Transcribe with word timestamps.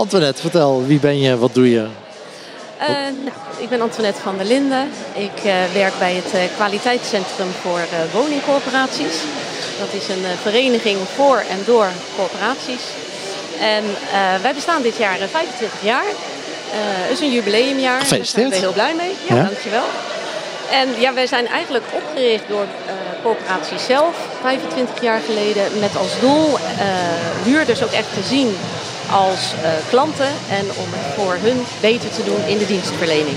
Antoinette, 0.00 0.40
vertel, 0.40 0.86
wie 0.86 0.98
ben 0.98 1.20
je, 1.20 1.38
wat 1.38 1.54
doe 1.54 1.70
je? 1.70 1.86
Uh, 2.80 2.88
nou, 3.24 3.36
ik 3.58 3.68
ben 3.68 3.80
Antoinette 3.80 4.20
van 4.20 4.36
der 4.36 4.46
Linden. 4.46 4.90
Ik 5.14 5.44
uh, 5.44 5.52
werk 5.72 5.98
bij 5.98 6.14
het 6.14 6.34
uh, 6.34 6.40
Kwaliteitscentrum 6.56 7.50
voor 7.62 7.80
Woningcorporaties. 8.12 9.14
Dat 9.78 10.00
is 10.00 10.08
een 10.08 10.24
vereniging 10.42 10.98
voor 11.14 11.36
en 11.36 11.58
door 11.64 11.86
corporaties. 12.16 12.84
En 13.60 13.84
wij 14.42 14.54
bestaan 14.54 14.82
dit 14.82 14.96
jaar 14.96 15.16
25 15.18 15.82
jaar. 15.82 16.04
Het 16.70 17.12
is 17.12 17.20
een 17.20 17.32
jubileumjaar. 17.32 18.00
Gefeliciteerd. 18.00 18.50
Daar 18.50 18.60
zijn 18.60 18.72
we 18.72 18.80
heel 18.80 18.94
blij 18.94 18.94
mee. 18.94 19.14
Ja, 19.28 19.34
ja. 19.34 19.42
dankjewel. 19.42 19.84
En 20.70 20.88
ja, 21.00 21.14
wij 21.14 21.26
zijn 21.26 21.46
eigenlijk 21.46 21.84
opgericht 21.92 22.44
door 22.48 22.66
corporatie 23.22 23.78
zelf 23.78 24.14
25 24.40 25.02
jaar 25.02 25.20
geleden 25.26 25.62
met 25.80 25.96
als 25.96 26.20
doel 26.20 26.58
huurders 27.44 27.82
ook 27.82 27.92
echt 27.92 28.14
te 28.14 28.22
zien 28.22 28.56
als 29.12 29.52
uh, 29.54 29.68
klanten 29.88 30.32
en 30.50 30.64
om 30.64 30.86
het 30.90 31.14
voor 31.16 31.36
hun 31.40 31.64
beter 31.80 32.10
te 32.10 32.24
doen 32.24 32.46
in 32.46 32.58
de 32.58 32.66
dienstverlening. 32.66 33.36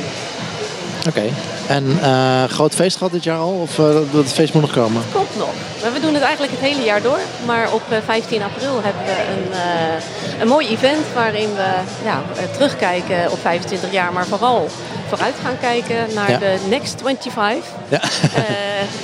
Oké. 1.07 1.09
Okay. 1.09 1.33
En 1.67 1.99
uh, 2.01 2.43
groot 2.43 2.73
feest 2.73 2.97
gehad 2.97 3.11
dit 3.11 3.23
jaar 3.23 3.37
al? 3.37 3.59
Of 3.61 3.77
uh, 3.77 3.99
het 4.11 4.33
feest 4.33 4.53
moet 4.53 4.61
nog 4.61 4.71
komen? 4.71 5.03
Komt 5.13 5.37
nog. 5.37 5.53
We 5.93 5.99
doen 5.99 6.13
het 6.13 6.23
eigenlijk 6.23 6.53
het 6.53 6.61
hele 6.61 6.83
jaar 6.83 7.01
door. 7.01 7.19
Maar 7.45 7.73
op 7.73 7.81
15 8.05 8.41
april 8.41 8.81
hebben 8.83 9.03
we 9.05 9.17
een, 9.33 10.41
een 10.41 10.47
mooi 10.47 10.67
event 10.67 11.05
waarin 11.13 11.53
we 11.55 11.69
ja, 12.03 12.21
terugkijken 12.53 13.31
op 13.31 13.39
25 13.41 13.91
jaar. 13.91 14.13
Maar 14.13 14.25
vooral 14.25 14.67
vooruit 15.07 15.35
gaan 15.43 15.59
kijken 15.59 16.13
naar 16.13 16.31
ja. 16.31 16.37
de 16.37 16.55
Next 16.69 17.01
25. 17.03 17.69
Ja. 17.87 18.01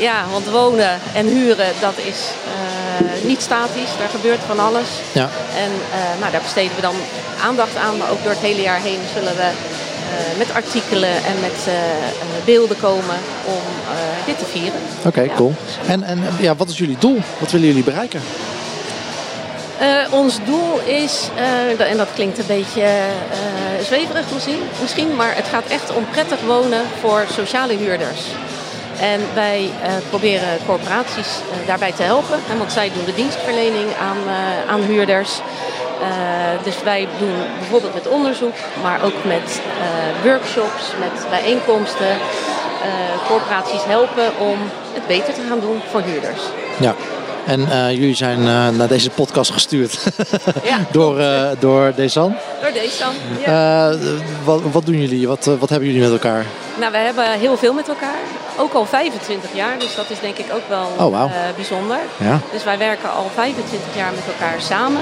ja, 0.08 0.24
want 0.32 0.50
wonen 0.50 1.00
en 1.14 1.28
huren, 1.28 1.72
dat 1.80 1.98
is 1.98 2.18
niet 3.24 3.42
statisch. 3.42 3.92
Daar 4.00 4.10
gebeurt 4.10 4.40
van 4.48 4.60
alles. 4.60 4.88
Ja. 5.12 5.30
En 5.64 5.72
nou, 6.20 6.32
daar 6.32 6.42
besteden 6.42 6.76
we 6.76 6.82
dan 6.82 6.96
aandacht 7.44 7.76
aan. 7.76 7.98
Maar 7.98 8.10
ook 8.12 8.24
door 8.24 8.32
het 8.32 8.42
hele 8.42 8.62
jaar 8.62 8.82
heen 8.82 9.00
zullen 9.14 9.36
we 9.36 9.50
uh, 9.50 10.38
met 10.38 10.54
artikelen 10.54 11.10
en 11.10 11.40
met 11.42 11.60
beelden 12.46 12.80
komen 12.80 13.16
om 13.46 13.62
dit 14.26 14.40
te 14.40 14.46
vieren. 14.46 14.80
Oké, 14.98 15.08
okay, 15.08 15.26
ja. 15.26 15.34
cool. 15.36 15.54
En, 15.88 16.04
en 16.04 16.24
ja, 16.40 16.56
wat 16.56 16.70
is 16.70 16.78
jullie 16.78 16.98
doel? 17.00 17.22
Wat 17.40 17.52
willen 17.52 17.68
jullie 17.68 17.84
bereiken? 17.84 18.22
ons 20.12 20.40
doel 20.46 20.80
is, 20.86 21.30
en 21.78 21.98
dat 21.98 22.08
klinkt 22.14 22.38
een 22.38 22.46
beetje 22.48 22.88
zweverig 23.84 24.26
misschien, 24.34 24.60
misschien, 24.82 25.16
maar 25.16 25.36
het 25.36 25.48
gaat 25.48 25.66
echt 25.68 25.96
om 25.96 26.06
prettig 26.12 26.40
wonen 26.46 26.82
voor 27.00 27.26
sociale 27.34 27.74
huurders. 27.74 28.20
En 29.00 29.22
wij 29.34 29.70
proberen 30.10 30.60
corporaties 30.66 31.28
daarbij 31.66 31.92
te 31.92 32.04
helpen, 32.04 32.40
want 32.58 32.72
zij 32.72 32.92
doen 32.94 33.06
de 33.06 33.14
dienstverlening 33.14 33.88
aan, 34.02 34.18
aan 34.68 34.82
huurders. 34.82 35.42
Dus 36.64 36.84
wij 36.84 37.08
doen 37.20 37.36
bijvoorbeeld 37.60 37.94
met 37.94 38.08
onderzoek, 38.08 38.56
maar 38.82 39.04
ook 39.04 39.24
met 39.24 39.62
workshops, 40.24 40.84
met 41.00 41.30
bijeenkomsten, 41.30 42.18
corporaties 43.28 43.84
helpen 43.86 44.38
om 44.40 44.58
het 44.94 45.08
beter 45.08 45.34
te 45.34 45.42
gaan 45.50 45.60
doen 45.60 45.82
voor 45.92 46.02
huurders. 46.02 46.42
Ja. 46.80 46.96
En 47.46 47.62
jullie 47.96 48.16
zijn 48.16 48.44
naar 48.78 48.88
deze 48.88 49.10
podcast 49.10 49.52
gestuurd 49.52 50.04
ja. 50.64 50.78
door, 50.92 51.22
door 51.60 51.94
Desan. 51.96 52.36
Door 52.62 52.72
Desan, 52.72 53.14
ja. 53.46 53.96
wat, 54.44 54.62
wat 54.72 54.86
doen 54.86 55.02
jullie? 55.02 55.28
Wat, 55.28 55.46
wat 55.46 55.70
hebben 55.70 55.88
jullie 55.88 56.04
met 56.04 56.12
elkaar? 56.12 56.46
Nou, 56.80 56.92
we 56.92 56.98
hebben 56.98 57.32
heel 57.32 57.58
veel 57.58 57.74
met 57.74 57.88
elkaar. 57.88 58.20
Ook 58.60 58.74
al 58.74 58.86
25 58.86 59.50
jaar, 59.54 59.80
dus 59.80 59.96
dat 59.96 60.10
is 60.10 60.20
denk 60.20 60.38
ik 60.38 60.54
ook 60.54 60.68
wel 60.68 60.88
oh, 60.98 61.20
wow. 61.20 61.32
bijzonder. 61.56 61.98
Ja. 62.18 62.40
Dus 62.52 62.64
wij 62.64 62.78
werken 62.78 63.12
al 63.12 63.30
25 63.34 63.96
jaar 63.96 64.12
met 64.12 64.24
elkaar 64.28 64.62
samen. 64.62 65.02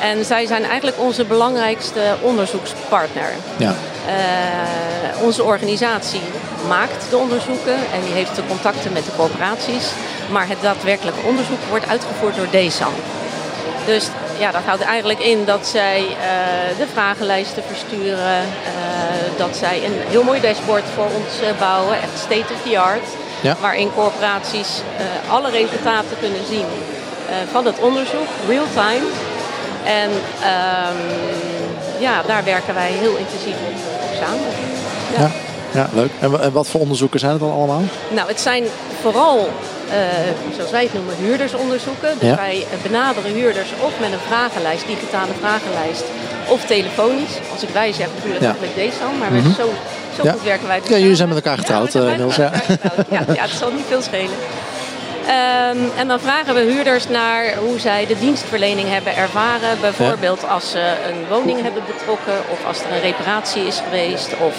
En 0.00 0.24
zij 0.24 0.46
zijn 0.46 0.64
eigenlijk 0.64 1.00
onze 1.00 1.24
belangrijkste 1.24 2.00
onderzoekspartner. 2.20 3.32
Ja. 3.56 3.74
Uh, 4.06 5.22
onze 5.22 5.44
organisatie 5.44 6.20
maakt 6.68 7.10
de 7.10 7.16
onderzoeken 7.16 7.74
en 7.74 8.00
die 8.04 8.12
heeft 8.12 8.36
de 8.36 8.46
contacten 8.48 8.92
met 8.92 9.04
de 9.04 9.16
corporaties. 9.16 9.90
Maar 10.30 10.48
het 10.48 10.62
daadwerkelijke 10.62 11.26
onderzoek 11.26 11.58
wordt 11.68 11.88
uitgevoerd 11.88 12.36
door 12.36 12.50
DESAN. 12.50 12.92
Dus 13.86 14.08
ja, 14.38 14.50
dat 14.50 14.62
houdt 14.64 14.82
eigenlijk 14.82 15.20
in 15.20 15.44
dat 15.44 15.66
zij 15.66 16.00
uh, 16.00 16.78
de 16.78 16.86
vragenlijsten 16.92 17.62
versturen. 17.62 18.40
Uh, 18.40 19.38
dat 19.38 19.56
zij 19.56 19.84
een 19.84 19.94
heel 20.08 20.22
mooi 20.22 20.40
dashboard 20.40 20.84
voor 20.94 21.04
ons 21.04 21.58
bouwen, 21.58 21.94
echt 21.94 22.18
state 22.18 22.54
of 22.54 22.70
the 22.70 22.78
art. 22.78 23.08
Ja. 23.40 23.56
Waarin 23.60 23.92
corporaties 23.94 24.68
alle 25.28 25.50
resultaten 25.50 26.16
kunnen 26.20 26.46
zien 26.48 26.66
van 27.52 27.66
het 27.66 27.78
onderzoek, 27.78 28.28
real 28.48 28.64
time. 28.74 29.06
En 29.84 30.10
um, 30.10 31.00
ja, 31.98 32.22
daar 32.26 32.44
werken 32.44 32.74
wij 32.74 32.90
heel 32.90 33.16
intensief 33.16 33.54
op, 33.54 33.74
samen. 34.20 34.46
Ja. 35.16 35.20
ja. 35.22 35.30
Ja, 35.74 35.88
leuk. 35.92 36.10
En 36.20 36.52
wat 36.52 36.66
voor 36.66 36.80
onderzoeken 36.80 37.20
zijn 37.20 37.32
het 37.32 37.40
dan 37.40 37.52
allemaal? 37.52 37.82
Nou, 38.08 38.28
het 38.28 38.40
zijn 38.40 38.64
vooral, 39.02 39.48
zoals 40.56 40.70
wij 40.70 40.82
het 40.82 40.94
noemen, 40.94 41.14
huurdersonderzoeken. 41.16 42.10
Dus 42.18 42.28
ja. 42.28 42.36
wij 42.36 42.66
benaderen 42.82 43.32
huurders 43.32 43.70
of 43.80 43.92
met 44.00 44.12
een 44.12 44.26
vragenlijst, 44.26 44.86
digitale 44.86 45.32
vragenlijst, 45.40 46.04
of 46.48 46.64
telefonisch. 46.64 47.36
Als 47.52 47.62
ik 47.62 47.68
wij 47.68 47.92
zeg, 47.92 48.08
bedoel 48.14 48.34
ik 48.34 48.40
ja. 48.40 48.44
eigenlijk 48.44 48.74
deze 48.74 48.98
al, 49.04 49.12
maar 49.18 49.32
mm 49.32 49.42
-hmm. 49.42 49.54
zo, 49.54 49.68
zo 50.16 50.22
ja. 50.22 50.32
goed 50.32 50.42
werken 50.42 50.66
wij. 50.66 50.80
Dus 50.80 50.88
ja, 50.88 50.98
jullie 50.98 51.16
zijn 51.16 51.28
met 51.28 51.36
elkaar 51.36 51.58
getrouwd, 51.58 51.94
Niels. 51.94 52.36
Ja. 52.36 52.52
ja, 53.10 53.24
ja, 53.38 53.42
het 53.42 53.50
zal 53.50 53.70
niet 53.72 53.86
veel 53.88 54.02
schelen. 54.02 54.36
Um, 55.22 55.90
en 55.96 56.08
dan 56.08 56.20
vragen 56.20 56.54
we 56.54 56.60
huurders 56.60 57.08
naar 57.08 57.54
hoe 57.56 57.78
zij 57.78 58.06
de 58.06 58.18
dienstverlening 58.18 58.88
hebben 58.88 59.16
ervaren. 59.16 59.80
Bijvoorbeeld 59.80 60.48
als 60.48 60.70
ze 60.70 60.94
een 61.08 61.26
woning 61.28 61.62
hebben 61.62 61.82
betrokken 61.86 62.38
of 62.50 62.66
als 62.66 62.80
er 62.80 62.92
een 62.92 63.00
reparatie 63.00 63.66
is 63.66 63.80
geweest 63.84 64.30
of 64.40 64.54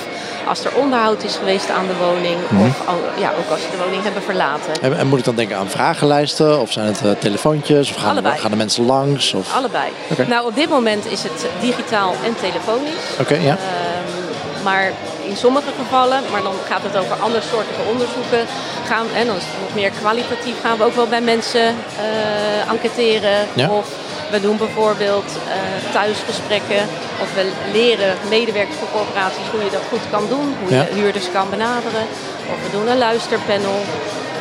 als 0.47 0.66
er 0.66 0.75
onderhoud 0.75 1.23
is 1.23 1.35
geweest 1.35 1.69
aan 1.69 1.88
de 1.88 1.96
woning 1.96 2.38
mm. 2.50 2.62
of 2.62 2.84
ja, 3.18 3.31
ook 3.40 3.50
als 3.52 3.62
ze 3.62 3.68
de 3.72 3.78
woning 3.78 4.03
hebben 4.03 4.22
verlaten. 4.22 4.73
En, 4.81 4.97
en, 4.97 5.07
moet 5.07 5.19
ik 5.19 5.25
dan 5.25 5.35
denken 5.35 5.57
aan 5.57 5.69
vragenlijsten 5.69 6.62
of 6.62 6.72
zijn 6.72 6.85
het 6.85 7.02
uh, 7.06 7.12
telefoontjes 7.12 7.90
of 7.90 7.96
gaan, 7.96 8.25
gaan 8.25 8.52
de 8.52 8.57
mensen 8.57 8.85
langs? 8.85 9.34
Of? 9.34 9.56
Allebei. 9.56 9.91
Okay. 10.12 10.25
Nou, 10.25 10.47
op 10.47 10.56
dit 10.56 10.69
moment 10.69 11.06
is 11.06 11.23
het 11.23 11.46
digitaal 11.62 12.13
en 12.25 12.35
telefonisch. 12.35 13.19
Oké, 13.19 13.35
ja. 13.35 13.52
Um, 13.52 14.63
maar 14.63 14.91
in 15.29 15.35
sommige 15.35 15.72
gevallen, 15.81 16.22
maar 16.31 16.41
dan 16.41 16.56
gaat 16.69 16.84
het 16.84 16.97
over 16.97 17.16
andere 17.16 17.44
soorten 17.51 17.88
onderzoeken, 17.91 18.44
gaan, 18.85 19.07
en 19.16 19.25
dan 19.28 19.35
is 19.35 19.44
het 19.45 19.61
nog 19.66 19.75
meer 19.75 19.91
kwalitatief, 20.01 20.56
gaan 20.61 20.78
we 20.78 20.84
ook 20.84 20.95
wel 20.95 21.07
bij 21.07 21.22
mensen 21.22 21.75
uh, 21.75 22.72
enquêteren. 22.72 23.47
Ja. 23.53 23.69
Of 23.69 23.88
we 24.34 24.41
doen 24.41 24.57
bijvoorbeeld 24.57 25.29
uh, 25.47 25.91
thuisgesprekken. 25.91 26.81
Of 27.22 27.34
we 27.34 27.51
leren 27.72 28.16
medewerkers 28.29 28.78
van 28.78 28.88
corporaties 28.91 29.47
hoe 29.51 29.63
je 29.63 29.69
dat 29.69 29.81
goed 29.89 30.06
kan 30.11 30.23
doen. 30.29 30.56
Hoe 30.61 30.72
ja. 30.73 30.81
je 30.81 30.94
huurders 30.94 31.31
kan 31.31 31.50
benaderen. 31.50 32.05
Of 32.51 32.57
we 32.63 32.69
doen 32.72 32.88
een 32.88 32.97
luisterpanel. 32.97 33.81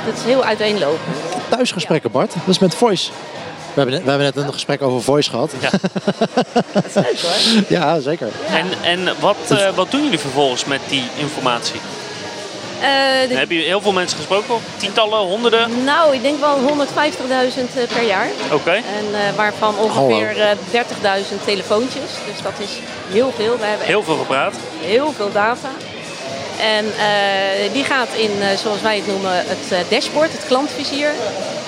Dat 0.06 0.14
is 0.16 0.25
heel 0.25 0.44
uiteenlopend. 0.44 1.16
Thuisgesprekken, 1.49 2.10
Bart. 2.10 2.32
Dat 2.32 2.49
is 2.49 2.59
met 2.59 2.75
voice. 2.75 3.10
We 3.75 3.81
hebben, 3.81 3.94
net, 3.94 4.05
we 4.05 4.10
hebben 4.10 4.34
net 4.34 4.44
een 4.47 4.53
gesprek 4.53 4.83
over 4.83 5.03
voice 5.03 5.31
gehad. 5.31 5.53
Ja. 5.60 5.71
dat 6.72 6.84
is 6.87 6.94
leuk 6.94 7.21
hoor. 7.21 7.62
Ja, 7.78 8.00
zeker. 8.00 8.28
Ja. 8.49 8.56
En, 8.56 8.66
en 8.83 9.21
wat, 9.21 9.37
uh, 9.53 9.69
wat 9.75 9.91
doen 9.91 10.03
jullie 10.03 10.19
vervolgens 10.19 10.65
met 10.65 10.81
die 10.88 11.05
informatie? 11.16 11.81
Uh, 12.82 12.82
de... 13.28 13.34
Hebben 13.34 13.56
jullie 13.56 13.71
heel 13.71 13.81
veel 13.81 13.93
mensen 13.93 14.16
gesproken? 14.16 14.55
Tientallen, 14.77 15.19
honderden? 15.19 15.84
Nou, 15.84 16.15
ik 16.15 16.22
denk 16.22 16.41
wel 16.41 16.59
150.000 16.59 16.65
per 17.94 18.06
jaar. 18.06 18.28
Oké. 18.44 18.55
Okay. 18.55 18.77
En 18.77 19.05
uh, 19.12 19.37
waarvan 19.37 19.78
ongeveer 19.78 20.37
uh, 20.37 20.50
30.000 20.72 21.44
telefoontjes. 21.44 22.11
Dus 22.32 22.43
dat 22.43 22.53
is 22.59 22.78
heel 23.11 23.32
veel. 23.37 23.59
We 23.59 23.65
hebben 23.65 23.87
heel 23.87 24.03
veel 24.03 24.16
gepraat. 24.16 24.55
Heel 24.81 25.12
veel 25.12 25.32
data. 25.32 25.69
En 26.61 26.84
uh, 26.84 27.72
die 27.72 27.84
gaat 27.84 28.09
in, 28.16 28.31
uh, 28.38 28.47
zoals 28.56 28.81
wij 28.81 28.97
het 28.97 29.06
noemen, 29.06 29.32
het 29.34 29.72
uh, 29.72 29.78
dashboard, 29.88 30.32
het 30.32 30.47
klantvizier. 30.47 31.11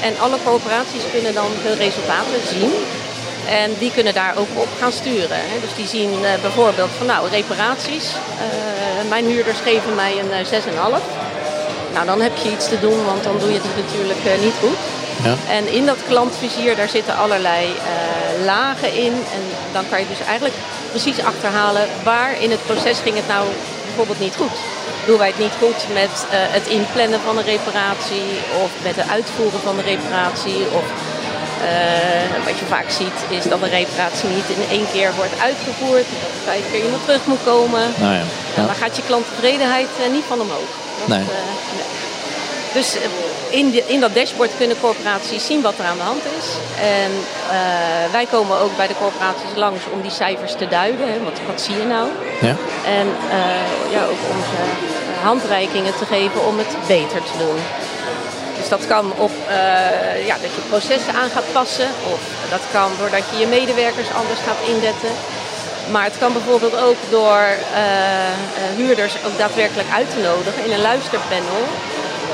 En 0.06 0.14
alle 0.24 0.38
corporaties 0.44 1.04
kunnen 1.12 1.34
dan 1.34 1.50
hun 1.64 1.76
resultaten 1.86 2.40
zien. 2.54 2.72
En 3.62 3.70
die 3.78 3.92
kunnen 3.96 4.14
daar 4.14 4.34
ook 4.36 4.52
op 4.54 4.68
gaan 4.80 4.92
sturen. 4.92 5.40
Dus 5.60 5.74
die 5.76 5.86
zien 5.86 6.10
bijvoorbeeld 6.40 6.90
van 6.98 7.06
nou, 7.06 7.28
reparaties. 7.28 8.06
mijn 9.08 9.24
huurders 9.24 9.58
geven 9.58 9.94
mij 9.94 10.12
een 10.18 10.32
6,5. 10.46 11.04
Nou, 11.94 12.06
dan 12.06 12.20
heb 12.20 12.36
je 12.42 12.50
iets 12.50 12.68
te 12.68 12.80
doen, 12.80 13.04
want 13.04 13.22
dan 13.24 13.38
doe 13.38 13.48
je 13.48 13.60
het 13.62 13.76
natuurlijk 13.82 14.40
niet 14.40 14.58
goed. 14.60 14.80
Ja. 15.22 15.34
En 15.48 15.72
in 15.72 15.86
dat 15.86 15.98
klantvizier, 16.08 16.76
daar 16.76 16.88
zitten 16.88 17.16
allerlei 17.16 17.66
lagen 18.44 18.94
in. 18.94 19.12
En 19.12 19.42
dan 19.72 19.84
kan 19.90 20.00
je 20.00 20.08
dus 20.08 20.26
eigenlijk 20.26 20.54
precies 20.90 21.24
achterhalen 21.24 21.88
waar 22.02 22.42
in 22.42 22.50
het 22.50 22.66
proces 22.66 22.98
ging 22.98 23.16
het 23.16 23.28
nou 23.28 23.44
bijvoorbeeld 23.86 24.20
niet 24.20 24.36
goed 24.36 24.56
doen 25.06 25.18
wij 25.18 25.32
het 25.34 25.38
niet 25.38 25.56
goed 25.62 25.80
met 25.92 26.14
uh, 26.26 26.30
het 26.56 26.66
inplannen 26.66 27.20
van 27.20 27.38
een 27.38 27.50
reparatie 27.54 28.28
of 28.62 28.70
met 28.82 28.96
het 28.96 29.08
uitvoeren 29.08 29.60
van 29.60 29.76
de 29.76 29.82
reparatie. 29.82 30.60
Of 30.78 30.86
uh, 31.64 32.44
wat 32.44 32.58
je 32.58 32.64
vaak 32.76 32.90
ziet 33.00 33.18
is 33.28 33.44
dat 33.52 33.62
een 33.62 33.76
reparatie 33.80 34.28
niet 34.28 34.48
in 34.56 34.64
één 34.76 34.86
keer 34.92 35.10
wordt 35.20 35.40
uitgevoerd. 35.48 36.06
Dat 36.22 36.30
er 36.36 36.44
vijf 36.44 36.64
keer 36.70 36.84
iemand 36.84 37.04
terug 37.04 37.24
moet 37.26 37.44
komen. 37.44 37.84
Nou 37.98 38.12
ja. 38.12 38.24
Ja. 38.56 38.66
Dan 38.66 38.74
gaat 38.74 38.96
je 38.96 39.02
klanttevredenheid 39.10 39.88
uh, 40.00 40.12
niet 40.12 40.24
van 40.28 40.40
omhoog. 40.40 40.70
Dat, 40.98 41.08
nee. 41.08 41.18
nee. 41.18 42.03
Dus 42.74 42.96
in, 43.50 43.70
de, 43.70 43.82
in 43.86 44.00
dat 44.00 44.14
dashboard 44.14 44.50
kunnen 44.56 44.80
corporaties 44.80 45.46
zien 45.46 45.62
wat 45.62 45.78
er 45.78 45.84
aan 45.84 45.96
de 45.96 46.02
hand 46.02 46.22
is. 46.38 46.46
En 46.80 47.10
wij 48.12 48.26
komen 48.30 48.60
ook 48.60 48.76
bij 48.76 48.86
de 48.86 48.96
corporaties 48.98 49.54
langs 49.54 49.82
om 49.92 50.00
die 50.02 50.10
cijfers 50.10 50.52
te 50.52 50.68
duiden. 50.68 51.06
Hè. 51.12 51.22
Wat, 51.24 51.38
wat 51.46 51.60
zie 51.60 51.76
je 51.76 51.84
nou? 51.84 52.08
Ja. 52.40 52.56
En 52.98 53.06
ja, 53.90 54.02
ook 54.04 54.22
onze 54.36 54.60
handreikingen 55.22 55.96
te 55.98 56.04
geven 56.04 56.46
om 56.46 56.58
het 56.58 56.76
beter 56.86 57.22
te 57.22 57.38
doen. 57.38 57.58
Dus 58.58 58.68
dat 58.68 58.86
kan 58.86 59.12
op 59.16 59.30
uh, 59.48 60.26
ja, 60.26 60.36
dat 60.44 60.52
je 60.56 60.68
processen 60.68 61.14
aan 61.14 61.30
gaat 61.30 61.52
passen. 61.52 61.88
Of 62.12 62.20
dat 62.50 62.64
kan 62.72 62.90
doordat 62.98 63.22
je 63.30 63.38
je 63.38 63.46
medewerkers 63.46 64.10
anders 64.20 64.40
gaat 64.46 64.68
indetten. 64.74 65.14
Maar 65.90 66.04
het 66.04 66.18
kan 66.18 66.32
bijvoorbeeld 66.32 66.76
ook 66.88 66.96
door 67.10 67.44
uh, 67.50 68.76
huurders 68.76 69.14
ook 69.26 69.38
daadwerkelijk 69.38 69.88
uit 69.94 70.10
te 70.10 70.20
nodigen 70.28 70.64
in 70.64 70.72
een 70.72 70.88
luisterpanel. 70.90 71.62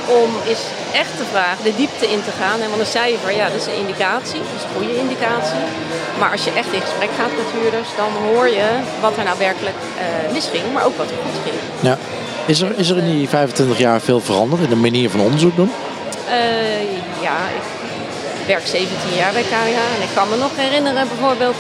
Om 0.07 0.31
eens 0.49 0.65
echt 0.93 1.15
te 1.17 1.27
vragen, 1.33 1.65
de 1.65 1.77
diepte 1.77 2.07
in 2.15 2.23
te 2.29 2.35
gaan. 2.41 2.61
En 2.61 2.69
want 2.69 2.81
een 2.81 2.97
cijfer, 2.99 3.33
ja, 3.41 3.47
dat 3.49 3.61
is 3.61 3.67
een 3.67 3.83
indicatie. 3.85 4.41
Dat 4.47 4.57
is 4.61 4.65
een 4.67 4.77
goede 4.77 4.97
indicatie. 5.05 5.63
Maar 6.19 6.31
als 6.33 6.45
je 6.45 6.53
echt 6.61 6.73
in 6.73 6.81
gesprek 6.81 7.13
gaat 7.19 7.35
met 7.41 7.49
huurders, 7.57 7.89
dan 7.97 8.11
hoor 8.27 8.49
je 8.49 8.69
wat 9.01 9.17
er 9.17 9.25
nou 9.25 9.39
werkelijk 9.39 9.81
uh, 9.83 10.33
misging. 10.33 10.65
Maar 10.73 10.85
ook 10.85 10.97
wat 10.97 11.11
er 11.11 11.21
goed 11.25 11.39
ging. 11.45 11.57
Ja. 11.81 11.99
Is 12.47 12.61
er, 12.61 12.79
is 12.79 12.89
er 12.91 12.99
in 12.99 13.11
die 13.17 13.29
25 13.29 13.79
jaar 13.79 14.01
veel 14.01 14.21
veranderd 14.21 14.63
in 14.63 14.69
de 14.69 14.77
manier 14.77 15.11
van 15.11 15.21
onderzoek 15.21 15.57
doen? 15.57 15.73
Uh, 16.29 16.83
ja, 17.23 17.37
ik 17.59 18.47
werk 18.47 18.67
17 18.67 18.97
jaar 19.17 19.33
bij 19.33 19.43
KWH 19.43 19.81
en 19.97 20.03
ik 20.03 20.15
kan 20.15 20.29
me 20.29 20.37
nog 20.37 20.51
herinneren 20.57 21.09
bijvoorbeeld 21.09 21.57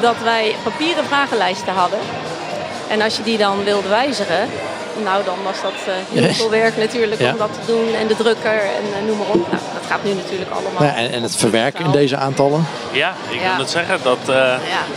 dat 0.00 0.16
wij 0.22 0.54
papieren 0.62 1.04
vragenlijsten 1.04 1.72
hadden. 1.72 1.98
En 2.88 3.00
als 3.00 3.16
je 3.16 3.22
die 3.22 3.38
dan 3.38 3.64
wilde 3.64 3.88
wijzigen, 3.88 4.48
nou 5.04 5.24
dan 5.24 5.38
was 5.44 5.62
dat 5.62 5.72
uh, 5.88 6.22
heel 6.22 6.34
veel 6.34 6.50
werk 6.50 6.76
natuurlijk 6.76 7.20
om 7.20 7.38
dat 7.38 7.50
te 7.52 7.72
doen. 7.72 7.94
En 7.94 8.06
de 8.06 8.16
drukker 8.16 8.60
en 8.60 8.84
uh, 8.90 9.06
noem 9.06 9.18
maar 9.18 9.26
op. 9.26 9.34
Nou, 9.34 9.62
dat 9.74 9.86
gaat 9.88 10.04
nu 10.04 10.12
natuurlijk 10.12 10.50
allemaal. 10.50 10.82
Ja, 10.82 10.94
en, 10.94 11.12
en, 11.12 11.22
het 11.22 11.36
verwerken 11.36 11.84
in 11.84 11.90
deze 11.90 12.16
aantallen? 12.16 12.66
Ja, 12.92 13.14
ik 13.30 13.40
wil 13.40 13.58
het 13.58 13.70
zeggen. 13.70 13.98
Dat, 14.02 14.18
uh, 14.28 14.54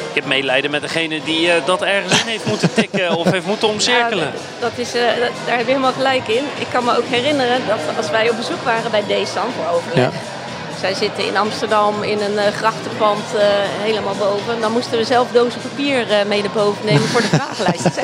Ik 0.09 0.15
heb 0.15 0.25
medelijden 0.25 0.71
met 0.71 0.81
degene 0.81 1.21
die 1.23 1.49
dat 1.65 1.81
ergens 1.81 2.21
in 2.21 2.27
heeft 2.27 2.45
moeten 2.45 2.73
tikken 2.73 3.15
of 3.15 3.31
heeft 3.31 3.45
moeten 3.45 3.67
omcirkelen. 3.67 4.31
dat, 4.59 4.71
is, 4.75 4.91
daar 4.91 5.57
heb 5.57 5.59
je 5.59 5.65
helemaal 5.65 5.93
gelijk 5.93 6.27
in. 6.27 6.43
Ik 6.59 6.67
kan 6.71 6.83
me 6.83 6.97
ook 6.97 7.07
herinneren 7.09 7.61
dat 7.67 7.97
als 7.97 8.09
wij 8.09 8.29
op 8.29 8.37
bezoek 8.37 8.63
waren 8.63 8.91
bij 8.91 9.03
DSAN 9.07 9.51
voor 9.55 9.75
overleg 9.75 10.11
zij 10.83 10.93
zitten 10.93 11.27
in 11.27 11.37
Amsterdam 11.37 12.03
in 12.03 12.21
een 12.21 12.33
uh, 12.33 12.47
grachtenpand 12.47 13.23
uh, 13.35 13.41
helemaal 13.81 14.15
boven. 14.15 14.61
Dan 14.61 14.71
moesten 14.71 14.97
we 14.97 15.03
zelf 15.03 15.31
dozen 15.31 15.61
papier 15.61 16.09
uh, 16.09 16.23
mee 16.27 16.41
naar 16.41 16.51
boven 16.51 16.85
nemen 16.85 17.07
voor 17.07 17.21
de 17.21 17.27
vragenlijst. 17.27 17.99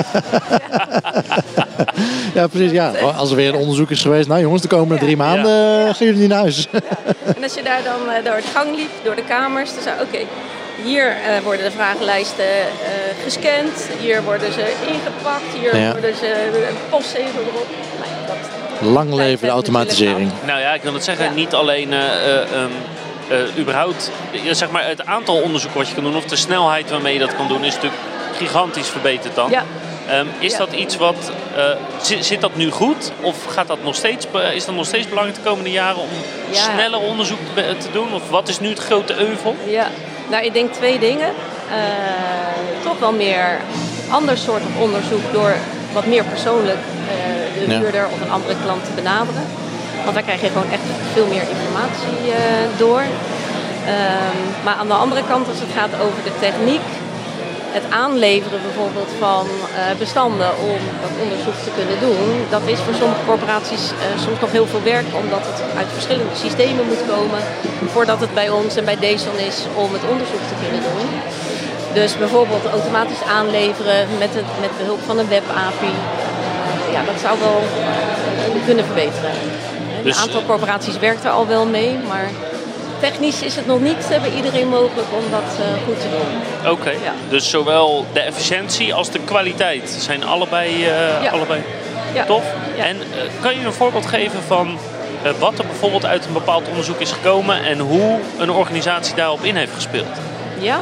ja, 2.38 2.48
precies. 2.48 2.72
Ja. 2.72 2.92
Als 3.18 3.30
er 3.30 3.36
weer 3.36 3.54
een 3.54 3.60
onderzoek 3.60 3.90
is 3.90 4.02
geweest. 4.02 4.28
Nou 4.28 4.42
jongens, 4.42 4.62
de 4.62 4.68
komende 4.68 5.04
drie 5.04 5.18
maanden 5.18 5.52
ja. 5.52 5.94
gaan 5.94 6.06
jullie 6.06 6.22
niet 6.22 6.30
naar 6.30 6.40
huis. 6.40 6.68
En 7.36 7.44
als 7.44 7.54
je 7.54 7.64
daar 7.64 7.84
dan 7.84 8.24
door 8.24 8.36
het 8.36 8.46
gang 8.54 8.76
liep, 8.76 8.90
door 9.04 9.16
de 9.16 9.24
kamers, 9.24 9.74
dan 9.74 9.84
zei 9.84 10.02
oké, 10.02 10.20
hier 10.84 11.16
worden 11.44 11.66
de 11.66 11.72
vragenlijsten 11.72 12.46
gescand. 13.24 13.90
Hier 14.00 14.24
worden 14.24 14.54
ze 14.54 14.74
ingepakt. 14.88 15.52
Hier 15.62 15.92
worden 15.92 16.16
ze 16.16 16.36
postzegel 16.90 17.42
erop. 17.42 17.68
Nou, 18.00 18.12
dat, 18.28 18.92
Lang 18.94 19.14
leven 19.14 19.48
de 19.48 19.54
automatisering. 19.54 20.32
Nou 20.46 20.60
ja, 20.60 20.74
ik 20.74 20.82
wil 20.82 20.94
het 20.94 21.04
zeggen, 21.04 21.34
niet 21.34 21.54
alleen 21.54 21.92
uh, 21.92 22.00
uh, 23.32 23.58
überhaupt, 23.58 24.12
zeg 24.52 24.72
maar 24.72 24.88
het 24.88 25.06
aantal 25.06 25.36
onderzoeken 25.42 25.80
wat 25.80 25.88
je 25.88 25.94
kan 25.94 26.04
doen 26.04 26.16
of 26.16 26.26
de 26.26 26.36
snelheid 26.36 26.90
waarmee 26.90 27.14
je 27.14 27.20
dat 27.20 27.36
kan 27.36 27.48
doen 27.48 27.64
is 27.64 27.74
natuurlijk 27.74 28.02
gigantisch 28.38 28.88
verbeterd 28.88 29.36
dan. 29.36 29.50
Ja. 29.50 29.64
Um, 30.20 30.28
is 30.40 30.58
dat 30.58 30.72
iets 30.72 30.98
wat, 30.98 31.32
zit, 32.02 32.26
zit, 32.26 32.42
dat 32.42 32.56
nu 32.56 32.72
goed 32.72 33.12
of 33.22 33.46
gaat 33.46 33.68
dat 33.68 33.84
nog 33.84 33.96
steeds, 33.96 34.28
is 34.54 34.66
dat 34.66 34.76
nog 34.76 34.86
steeds 34.86 35.08
belangrijk 35.08 35.44
de 35.44 35.50
komende 35.50 35.72
jaren 35.72 36.02
om 36.02 36.10
sneller 36.52 37.00
onderzoek 37.00 37.40
te, 37.56 37.76
te, 37.78 37.92
doen? 37.92 38.14
Of 38.14 38.30
wat 38.30 38.48
is 38.48 38.60
nu 38.60 38.70
het 38.70 38.80
grote 38.80 39.16
euvel? 39.16 39.56
Ja, 39.66 39.88
nou 40.30 40.46
ik 40.46 40.54
denk 40.54 40.74
twee 40.74 41.00
dingen. 41.00 41.34
toch 42.84 43.00
wel 43.00 43.12
meer 43.12 43.60
ander 44.10 44.38
soort 44.38 44.64
onderzoek 44.80 45.34
door 45.34 45.56
wat 45.94 46.06
meer 46.06 46.24
persoonlijk 46.24 46.80
de 47.68 47.74
huurder 47.74 48.06
of 48.06 48.22
een 48.22 48.32
andere 48.32 48.56
klant 48.64 48.86
te 48.86 48.92
benaderen. 48.96 49.44
Want 50.04 50.14
daar 50.14 50.24
krijg 50.24 50.42
je 50.42 50.48
gewoon 50.48 50.72
echt 50.72 50.82
veel 51.14 51.28
meer 51.28 51.44
informatie 51.56 52.22
uh, 52.28 52.36
door. 52.78 53.02
Um, 53.02 54.64
maar 54.64 54.76
aan 54.76 54.88
de 54.88 54.94
andere 54.94 55.24
kant, 55.28 55.48
als 55.48 55.60
het 55.60 55.74
gaat 55.76 55.94
over 56.02 56.24
de 56.24 56.32
techniek, 56.40 56.88
het 57.78 57.86
aanleveren 58.04 58.60
bijvoorbeeld 58.68 59.12
van 59.20 59.46
uh, 59.48 59.98
bestanden 60.04 60.52
om 60.72 60.82
dat 61.04 61.14
onderzoek 61.24 61.58
te 61.68 61.72
kunnen 61.78 62.00
doen, 62.08 62.28
dat 62.56 62.62
is 62.74 62.80
voor 62.86 62.94
sommige 63.02 63.26
corporaties 63.26 63.84
uh, 63.92 63.98
soms 64.26 64.40
nog 64.40 64.52
heel 64.52 64.68
veel 64.74 64.84
werk, 64.84 65.10
omdat 65.24 65.44
het 65.50 65.60
uit 65.80 65.90
verschillende 65.98 66.36
systemen 66.46 66.86
moet 66.92 67.04
komen 67.16 67.42
voordat 67.94 68.20
het 68.20 68.34
bij 68.34 68.50
ons 68.50 68.76
en 68.76 68.86
bij 68.86 69.00
DESON 69.00 69.38
is 69.50 69.58
om 69.84 69.90
het 69.98 70.06
onderzoek 70.12 70.44
te 70.52 70.58
kunnen 70.64 70.82
doen. 70.88 71.08
Dus 72.00 72.18
bijvoorbeeld 72.18 72.66
automatisch 72.66 73.24
aanleveren 73.38 74.08
met, 74.24 74.34
het, 74.40 74.50
met 74.64 74.78
behulp 74.78 75.02
van 75.10 75.18
een 75.18 75.30
web-API 75.38 75.96
ja, 76.92 77.04
dat 77.12 77.20
zou 77.22 77.40
wel 77.40 77.62
kunnen 78.66 78.86
verbeteren. 78.86 79.32
Een 79.98 80.04
dus, 80.04 80.18
aantal 80.18 80.46
corporaties 80.46 81.00
werkt 81.00 81.24
er 81.24 81.30
al 81.30 81.48
wel 81.48 81.66
mee, 81.66 81.98
maar 82.08 82.30
technisch 83.00 83.42
is 83.42 83.56
het 83.56 83.66
nog 83.66 83.80
niet 83.80 84.08
bij 84.08 84.32
iedereen 84.36 84.68
mogelijk 84.68 85.08
om 85.14 85.32
dat 85.32 85.60
uh, 85.60 85.84
goed 85.86 86.00
te 86.00 86.08
doen. 86.10 86.72
Oké, 86.72 86.90
ja. 86.90 87.14
dus 87.30 87.50
zowel 87.50 88.06
de 88.14 88.20
efficiëntie 88.20 88.94
als 88.94 89.10
de 89.10 89.20
kwaliteit 89.20 89.90
zijn 90.00 90.24
allebei, 90.24 90.70
uh, 90.76 90.88
ja. 91.24 91.30
allebei 91.30 91.62
ja. 92.14 92.26
tof. 92.26 92.44
En 92.78 92.96
uh, 92.96 93.42
kan 93.42 93.60
je 93.60 93.66
een 93.66 93.74
voorbeeld 93.74 94.06
geven 94.06 94.42
van 94.48 94.78
wat 95.40 95.60
er 95.60 95.66
bijvoorbeeld 95.66 96.06
uit 96.06 96.26
een 96.26 96.34
bepaald 96.34 96.68
onderzoek 96.68 97.00
is 97.00 97.12
gekomen 97.12 97.64
en 97.64 97.80
hoe 97.80 98.20
een 98.38 98.52
organisatie 98.52 99.16
daarop 99.16 99.44
in 99.44 99.56
heeft 99.56 99.74
gespeeld? 99.74 100.18
Ja, 100.60 100.80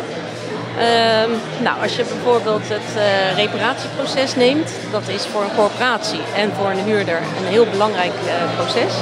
Ehm, 0.78 1.32
nou, 1.64 1.82
als 1.82 1.96
je 1.96 2.04
bijvoorbeeld 2.04 2.70
het 2.70 2.90
uh, 2.98 3.36
reparatieproces 3.36 4.36
neemt, 4.36 4.72
dat 4.92 5.08
is 5.08 5.26
voor 5.26 5.42
een 5.42 5.56
corporatie 5.56 6.20
en 6.36 6.52
voor 6.58 6.70
een 6.70 6.84
huurder 6.84 7.18
een 7.18 7.46
heel 7.46 7.66
belangrijk 7.66 8.14
uh, 8.26 8.32
proces. 8.56 8.94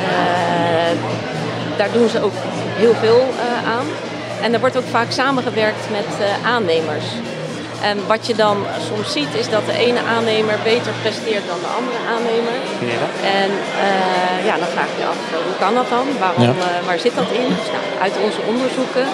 Uh, 0.00 0.98
daar 1.76 1.92
doen 1.92 2.08
ze 2.08 2.22
ook 2.22 2.36
heel 2.82 2.94
veel 2.94 3.22
aan. 3.66 3.86
En 4.42 4.54
er 4.54 4.60
wordt 4.60 4.76
ook 4.76 4.88
vaak 4.90 5.10
samengewerkt 5.10 5.90
met 5.90 6.28
aannemers. 6.44 7.04
En 7.90 7.98
wat 8.06 8.26
je 8.26 8.34
dan 8.34 8.56
soms 8.88 9.12
ziet 9.12 9.32
is 9.42 9.48
dat 9.48 9.66
de 9.66 9.76
ene 9.86 10.00
aannemer 10.16 10.56
beter 10.64 10.92
presteert 11.02 11.46
dan 11.52 11.60
de 11.66 11.72
andere 11.78 12.00
aannemer. 12.14 12.56
Ja. 12.92 13.04
En 13.40 13.50
ja, 14.48 14.54
dan 14.62 14.70
vraag 14.76 14.90
je 14.94 15.00
je 15.02 15.06
af, 15.12 15.20
hoe 15.48 15.58
kan 15.64 15.74
dat 15.74 15.88
dan? 15.88 16.06
Waarom, 16.18 16.56
waar 16.86 16.98
zit 16.98 17.14
dat 17.20 17.30
in? 17.40 17.48
Dus, 17.58 17.68
nou, 17.76 17.84
uit 18.04 18.16
onze 18.26 18.40
onderzoeken 18.52 19.06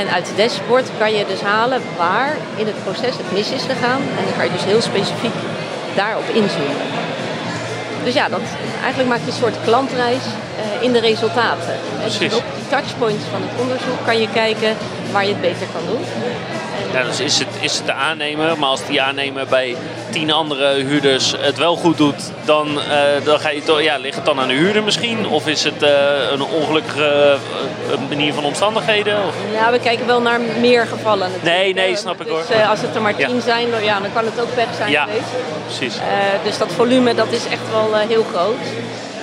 en 0.00 0.06
uit 0.16 0.26
het 0.28 0.36
dashboard 0.36 0.88
kan 0.98 1.12
je 1.12 1.24
dus 1.32 1.42
halen 1.54 1.80
waar 1.96 2.32
in 2.56 2.66
het 2.66 2.78
proces 2.84 3.14
het 3.22 3.32
mis 3.32 3.50
is 3.58 3.64
gegaan. 3.72 4.02
En 4.16 4.22
dan 4.26 4.34
kan 4.36 4.44
je 4.48 4.56
dus 4.58 4.70
heel 4.72 4.82
specifiek 4.92 5.36
daarop 6.00 6.28
inzoomen. 6.40 6.86
Dus 8.04 8.14
ja, 8.14 8.28
dat, 8.28 8.46
eigenlijk 8.80 9.08
maak 9.08 9.20
je 9.20 9.26
een 9.26 9.42
soort 9.44 9.56
klantreis 9.64 10.24
uh, 10.26 10.82
in 10.82 10.92
de 10.92 11.00
resultaten. 11.00 11.74
Precies. 12.00 12.18
Dus 12.18 12.36
op 12.36 12.44
die 12.54 12.68
touchpoints 12.68 13.24
van 13.32 13.40
het 13.42 13.60
onderzoek 13.60 14.04
kan 14.04 14.20
je 14.20 14.28
kijken 14.28 14.76
waar 15.12 15.26
je 15.26 15.32
het 15.32 15.40
beter 15.40 15.66
kan 15.72 15.84
doen. 15.86 16.02
Ja, 16.92 17.02
dus 17.02 17.20
is 17.20 17.38
het, 17.38 17.48
is 17.60 17.76
het 17.76 17.86
de 17.86 17.92
aannemer, 17.92 18.58
maar 18.58 18.68
als 18.68 18.86
die 18.86 19.02
aannemer 19.02 19.46
bij 19.46 19.76
tien 20.10 20.32
andere 20.32 20.74
huurders 20.74 21.34
het 21.38 21.58
wel 21.58 21.76
goed 21.76 21.96
doet, 21.96 22.32
dan, 22.44 22.68
uh, 22.78 23.24
dan 23.24 23.40
ga 23.40 23.50
je 23.50 23.62
toch, 23.62 23.82
ja, 23.82 23.96
ligt 23.96 24.16
het 24.16 24.24
dan 24.24 24.40
aan 24.40 24.48
de 24.48 24.54
huurder 24.54 24.82
misschien? 24.82 25.28
Of 25.28 25.46
is 25.46 25.64
het 25.64 25.82
uh, 25.82 25.90
een 26.30 26.42
ongelukkige 26.42 27.36
uh, 27.90 28.08
manier 28.08 28.34
van 28.34 28.44
omstandigheden? 28.44 29.16
Of? 29.26 29.34
Ja, 29.52 29.70
we 29.70 29.78
kijken 29.78 30.06
wel 30.06 30.20
naar 30.20 30.40
meer 30.60 30.86
gevallen. 30.86 31.30
Natuurlijk. 31.30 31.62
Nee, 31.62 31.74
nee, 31.74 31.96
snap 31.96 32.20
ik 32.20 32.28
hoor. 32.28 32.42
Dus 32.48 32.66
als 32.68 32.80
het 32.80 32.94
er 32.94 33.02
maar 33.02 33.16
tien 33.16 33.40
zijn, 33.40 33.70
dan, 33.70 33.84
ja, 33.84 34.00
dan 34.00 34.12
kan 34.12 34.24
het 34.24 34.40
ook 34.40 34.54
pech 34.54 34.74
zijn 34.76 34.90
ja, 34.90 35.04
geweest. 35.04 35.24
precies. 35.66 35.98
dus 36.44 36.58
dat 36.58 36.72
volume 36.72 37.14
dat 37.14 37.30
is 37.30 37.46
echt 37.46 37.70
wel 37.72 37.94
heel 37.94 38.24
groot. 38.34 38.66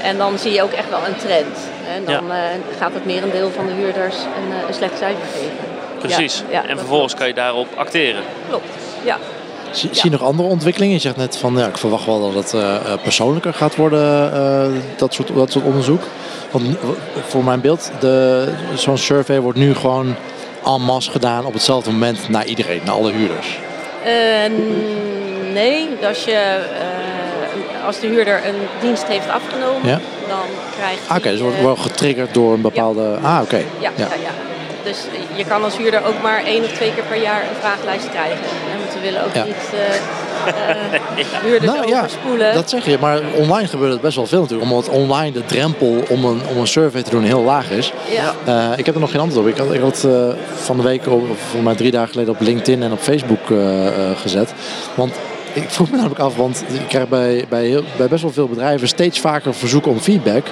En 0.02 0.18
dan 0.18 0.40
zie 0.40 0.52
je 0.54 0.64
ook 0.64 0.72
echt 0.72 0.90
wel 0.90 1.06
een 1.08 1.16
trend. 1.16 1.58
En 1.96 2.06
dan 2.06 2.26
ja. 2.28 2.50
gaat 2.80 2.94
het 2.94 3.06
merendeel 3.06 3.52
van 3.52 3.66
de 3.66 3.74
huurders 3.74 4.16
een, 4.16 4.68
een 4.68 4.74
slecht 4.74 4.98
cijfer 4.98 5.28
geven. 5.34 5.67
Precies. 6.00 6.44
Ja, 6.52 6.66
en 6.66 6.78
vervolgens 6.78 7.14
kan 7.14 7.28
je 7.28 7.34
daarop 7.34 7.68
acteren. 7.76 8.22
Klopt, 8.50 8.68
ja. 9.04 9.18
Zie 9.72 9.90
je 9.92 10.10
nog 10.10 10.24
andere 10.24 10.48
ontwikkelingen? 10.48 10.94
Je 10.94 11.02
zegt 11.02 11.18
net 11.18 11.38
van 11.38 11.58
ja, 11.58 11.68
ik 11.68 11.78
verwacht 11.78 12.06
wel 12.06 12.32
dat 12.32 12.44
het 12.44 12.54
uh, 12.54 12.94
persoonlijker 13.04 13.54
gaat 13.54 13.76
worden, 13.76 14.34
uh, 14.34 14.82
dat, 14.98 15.14
soort, 15.14 15.36
dat 15.36 15.52
soort 15.52 15.66
onderzoek. 15.66 16.02
Want 16.52 16.78
voor 17.28 17.44
mijn 17.44 17.62
beeld, 17.62 17.92
zo'n 18.76 18.98
survey 18.98 19.40
wordt 19.40 19.58
nu 19.58 19.76
gewoon 19.76 20.16
en 20.66 20.82
masse 20.82 21.12
gedaan 21.12 21.46
op 21.46 21.54
hetzelfde 21.54 21.92
moment 21.92 22.30
naar 22.30 22.46
iedereen, 22.46 22.82
naar 22.86 22.94
alle 22.94 23.12
huurders. 23.12 23.60
nee, 25.54 25.90
als, 26.08 26.24
je, 26.24 26.60
als 27.86 28.00
de 28.00 28.08
huurder 28.08 28.48
een 28.48 28.56
dienst 28.82 29.08
heeft 29.08 29.30
afgenomen, 29.30 29.90
ja? 29.90 30.00
dan 30.28 30.38
krijgt 30.78 31.02
Oké, 31.04 31.18
okay, 31.18 31.32
dus 31.32 31.42
wordt 31.42 31.62
wel 31.62 31.76
getriggerd 31.76 32.34
door 32.34 32.54
een 32.54 32.62
bepaalde... 32.62 33.18
Ah, 33.22 33.40
oké. 33.42 33.58
Ja, 33.80 33.92
ja. 33.96 34.08
ja, 34.24 34.47
dus 34.88 34.98
je 35.36 35.46
kan 35.46 35.64
als 35.64 35.78
huurder 35.78 36.06
ook 36.06 36.22
maar 36.22 36.44
één 36.44 36.64
of 36.64 36.72
twee 36.72 36.94
keer 36.94 37.04
per 37.04 37.22
jaar 37.22 37.42
een 37.42 37.56
vraaglijst 37.60 38.10
krijgen. 38.10 38.38
En 38.72 38.94
we 38.94 39.00
willen 39.02 39.24
ook 39.26 39.46
niet 39.46 39.64
uh, 39.74 39.80
huurders 41.42 41.72
nou, 41.72 41.94
overspoelen. 41.94 42.48
Ja, 42.48 42.54
dat 42.54 42.70
zeg 42.70 42.86
je, 42.86 42.98
maar 43.00 43.20
online 43.36 43.68
gebeurt 43.68 43.92
het 43.92 44.02
best 44.02 44.16
wel 44.16 44.26
veel 44.26 44.42
natuurlijk. 44.42 44.72
Omdat 44.72 44.90
online 44.90 45.32
de 45.32 45.46
drempel 45.46 46.04
om 46.10 46.26
een, 46.26 46.42
om 46.50 46.58
een 46.58 46.68
survey 46.68 47.04
te 47.04 47.10
doen 47.10 47.24
heel 47.24 47.42
laag 47.42 47.70
is. 47.70 47.94
Ja. 48.10 48.34
Uh, 48.72 48.78
ik 48.78 48.86
heb 48.86 48.96
er 48.96 49.02
nog 49.02 49.12
geen 49.12 49.22
antwoord 49.22 49.46
op. 49.46 49.52
Ik 49.52 49.58
had, 49.58 49.74
ik 49.74 49.82
had 49.82 50.04
uh, 50.06 50.28
van 50.56 50.78
de 50.78 50.84
week, 50.84 51.04
volgens 51.04 51.64
mij 51.64 51.76
drie 51.76 51.92
dagen 51.92 52.10
geleden, 52.10 52.34
op 52.34 52.42
LinkedIn 52.42 52.84
en 52.84 52.92
op 52.92 53.00
Facebook 53.00 53.46
gezet. 54.22 54.54
Want 54.96 55.14
ik 55.54 55.70
vroeg 55.70 55.90
me 55.90 55.98
namelijk 55.98 56.20
af, 56.20 56.36
want 56.36 56.64
ik 56.74 56.88
krijg 56.88 57.08
bij, 57.08 57.46
bij, 57.50 57.66
heel, 57.66 57.84
bij 57.98 58.08
best 58.08 58.22
wel 58.22 58.32
veel 58.32 58.48
bedrijven 58.48 58.88
steeds 58.88 59.20
vaker 59.20 59.54
verzoeken 59.54 59.92
om 59.92 60.00
feedback. 60.00 60.46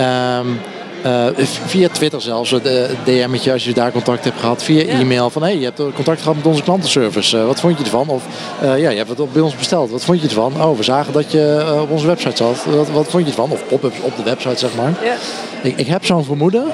Um, 0.00 0.60
uh, 1.06 1.26
via 1.66 1.88
Twitter 1.88 2.20
zelfs, 2.20 2.52
een 2.52 2.62
DM'tje 3.04 3.52
als 3.52 3.64
je 3.64 3.72
daar 3.72 3.92
contact 3.92 4.24
hebt 4.24 4.40
gehad. 4.40 4.62
Via 4.62 4.84
e-mail 4.84 5.30
van 5.30 5.42
hey, 5.42 5.58
je 5.58 5.64
hebt 5.64 5.94
contact 5.94 6.20
gehad 6.20 6.36
met 6.36 6.46
onze 6.46 6.62
klantenservice. 6.62 7.36
Uh, 7.36 7.46
wat 7.46 7.60
vond 7.60 7.78
je 7.78 7.84
ervan? 7.84 8.08
Of 8.08 8.24
uh, 8.62 8.78
ja, 8.78 8.90
je 8.90 8.96
hebt 8.96 9.08
het 9.08 9.32
bij 9.32 9.42
ons 9.42 9.56
besteld. 9.56 9.90
Wat 9.90 10.04
vond 10.04 10.20
je 10.20 10.28
ervan? 10.28 10.62
Oh, 10.62 10.76
we 10.76 10.82
zagen 10.82 11.12
dat 11.12 11.32
je 11.32 11.76
op 11.80 11.90
onze 11.90 12.06
website 12.06 12.36
zat. 12.36 12.64
Wat, 12.64 12.90
wat 12.90 13.06
vond 13.06 13.24
je 13.24 13.30
ervan? 13.30 13.50
Of 13.50 13.66
pop-ups 13.66 14.00
op 14.00 14.16
de 14.16 14.22
website, 14.22 14.58
zeg 14.58 14.74
maar. 14.74 14.92
Ja. 15.04 15.14
Ik, 15.62 15.76
ik 15.76 15.86
heb 15.86 16.04
zo'n 16.04 16.24
vermoeden. 16.24 16.64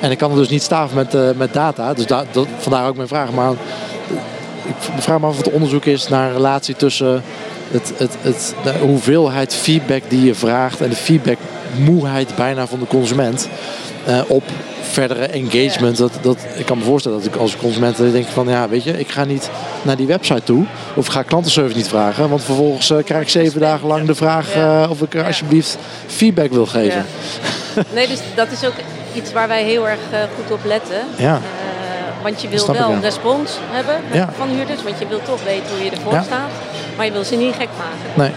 En 0.00 0.10
ik 0.10 0.18
kan 0.18 0.30
het 0.30 0.38
dus 0.38 0.48
niet 0.48 0.62
staven 0.62 0.96
met, 0.96 1.36
met 1.36 1.52
data. 1.52 1.94
Dus 1.94 2.06
da 2.06 2.24
dat, 2.32 2.46
vandaar 2.58 2.88
ook 2.88 2.96
mijn 2.96 3.08
vraag. 3.08 3.30
Maar 3.30 3.52
ik 4.64 5.02
vraag 5.02 5.20
me 5.20 5.26
af 5.26 5.38
of 5.38 5.44
het 5.44 5.52
onderzoek 5.52 5.84
is 5.84 6.08
naar 6.08 6.26
een 6.28 6.36
relatie 6.36 6.76
tussen 6.76 7.22
het, 7.70 7.92
het, 7.96 8.16
het, 8.20 8.54
de 8.62 8.72
hoeveelheid 8.72 9.54
feedback 9.54 10.02
die 10.08 10.24
je 10.24 10.34
vraagt 10.34 10.80
en 10.80 10.88
de 10.88 10.96
feedbackmoeheid 10.96 12.36
bijna 12.36 12.66
van 12.66 12.78
de 12.78 12.86
consument 12.86 13.48
uh, 14.08 14.20
op 14.26 14.42
verdere 14.80 15.26
engagement. 15.26 15.96
Dat, 15.96 16.12
dat, 16.22 16.38
ik 16.56 16.66
kan 16.66 16.78
me 16.78 16.84
voorstellen 16.84 17.18
dat 17.18 17.26
ik 17.26 17.36
als 17.36 17.56
consument 17.56 17.96
denk 17.96 18.26
van 18.26 18.48
ja, 18.48 18.68
weet 18.68 18.84
je, 18.84 18.98
ik 18.98 19.08
ga 19.08 19.24
niet 19.24 19.50
naar 19.82 19.96
die 19.96 20.06
website 20.06 20.42
toe 20.42 20.64
of 20.94 21.06
ga 21.06 21.22
klantenservice 21.22 21.76
niet 21.76 21.88
vragen, 21.88 22.28
want 22.28 22.44
vervolgens 22.44 22.90
uh, 22.90 22.98
krijg 23.04 23.22
ik 23.22 23.28
zeven 23.28 23.60
dagen 23.60 23.86
lang 23.86 24.06
de 24.06 24.14
vraag 24.14 24.56
uh, 24.56 24.86
of 24.90 25.02
ik 25.02 25.16
alsjeblieft 25.16 25.78
feedback 26.06 26.50
wil 26.50 26.66
geven. 26.66 27.06
Nee, 27.94 28.08
dus 28.08 28.18
dat 28.34 28.52
is 28.52 28.64
ook 28.64 28.74
iets 29.14 29.32
waar 29.32 29.48
wij 29.48 29.62
heel 29.62 29.88
erg 29.88 29.98
goed 30.36 30.52
op 30.52 30.64
letten. 30.64 31.00
Ja. 31.16 31.40
Want 32.22 32.42
je 32.42 32.48
wil 32.48 32.72
wel 32.72 32.90
een 32.90 33.00
respons 33.00 33.58
hebben 33.70 33.94
van 34.36 34.48
huurders, 34.48 34.82
want 34.82 34.98
je 34.98 35.06
wil 35.06 35.22
toch 35.22 35.44
weten 35.44 35.66
hoe 35.74 35.84
je 35.84 35.90
ervoor 35.90 36.22
staat. 36.24 36.50
Maar 37.00 37.08
je 37.08 37.14
wil 37.14 37.24
ze 37.24 37.36
niet 37.36 37.54
gek 37.54 37.68
maken. 37.78 38.10
Nee. 38.14 38.32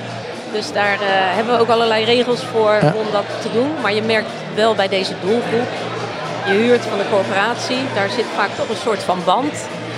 Dus 0.51 0.71
daar 0.71 0.93
uh, 0.93 1.07
hebben 1.37 1.53
we 1.55 1.61
ook 1.61 1.69
allerlei 1.69 2.05
regels 2.05 2.41
voor 2.51 2.75
om 2.95 3.07
dat 3.11 3.25
te 3.41 3.49
doen. 3.53 3.71
Maar 3.81 3.93
je 3.93 4.01
merkt 4.01 4.29
wel 4.55 4.75
bij 4.75 4.87
deze 4.87 5.13
doelgroep, 5.21 5.69
je 6.45 6.51
huurt 6.51 6.81
van 6.81 6.97
de 6.97 7.03
corporatie, 7.11 7.81
daar 7.95 8.09
zit 8.09 8.25
vaak 8.35 8.49
toch 8.57 8.69
een 8.69 8.83
soort 8.87 9.03
van 9.03 9.19
band. 9.25 9.53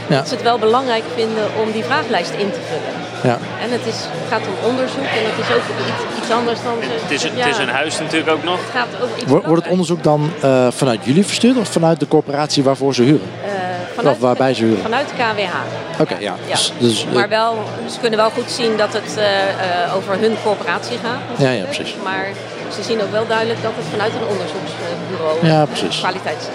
Ja. 0.08 0.16
Dat 0.16 0.28
ze 0.28 0.34
het 0.34 0.44
wel 0.44 0.60
belangrijk 0.60 1.04
vinden 1.16 1.46
om 1.62 1.72
die 1.72 1.84
vraaglijst 1.84 2.32
in 2.32 2.52
te 2.52 2.60
vullen. 2.70 2.94
Ja. 3.24 3.38
En 3.64 3.72
het, 3.72 3.86
is, 3.86 3.96
het 3.96 4.28
gaat 4.30 4.48
om 4.48 4.70
onderzoek 4.70 5.10
en 5.18 5.24
het 5.30 5.38
is 5.44 5.56
ook 5.56 5.66
iets, 5.88 6.24
iets 6.24 6.32
anders 6.32 6.60
dan... 6.64 6.78
Het 6.82 7.12
is, 7.12 7.24
het 7.24 7.48
is 7.54 7.58
een 7.58 7.70
huis 7.70 8.00
natuurlijk 8.00 8.32
ook 8.32 8.44
nog. 8.44 8.60
Het 8.62 8.76
gaat 8.76 9.04
over 9.04 9.18
iets 9.18 9.32
Wordt 9.32 9.64
het 9.64 9.72
onderzoek 9.72 10.04
dan 10.04 10.32
uh, 10.44 10.68
vanuit 10.72 11.00
jullie 11.04 11.26
verstuurd 11.26 11.58
of 11.58 11.68
vanuit 11.68 12.00
de 12.00 12.08
corporatie 12.08 12.64
waarvoor 12.64 12.94
ze 12.94 13.02
huren? 13.04 13.30
Uh, 13.46 13.55
Vanuit, 13.96 14.20
waarbij 14.20 14.54
ze 14.54 14.64
huren? 14.64 14.82
Vanuit 14.82 15.08
de 15.08 15.14
KWH. 15.14 16.02
Oké, 16.02 16.18
ja. 16.20 16.36
Dus, 16.48 16.72
dus, 16.78 17.06
maar 17.14 17.30
wel, 17.30 17.64
ze 17.92 18.00
kunnen 18.00 18.20
wel 18.20 18.30
goed 18.30 18.52
zien 18.52 18.78
dat 18.78 18.94
het 18.94 19.18
uh, 19.18 19.96
over 19.96 20.18
hun 20.20 20.36
corporatie 20.44 20.98
gaat. 21.04 21.40
Ja, 21.40 21.52
ja, 21.52 21.64
precies. 21.64 21.96
Maar 22.04 22.28
ze 22.76 22.84
zien 22.84 23.02
ook 23.02 23.12
wel 23.12 23.28
duidelijk 23.28 23.62
dat 23.62 23.72
het 23.76 23.86
vanuit 23.92 24.14
een 24.14 24.28
onderzoeksbureau 24.28 25.46
ja, 25.48 25.66
precies. 25.66 26.00
kwaliteits. 26.00 26.46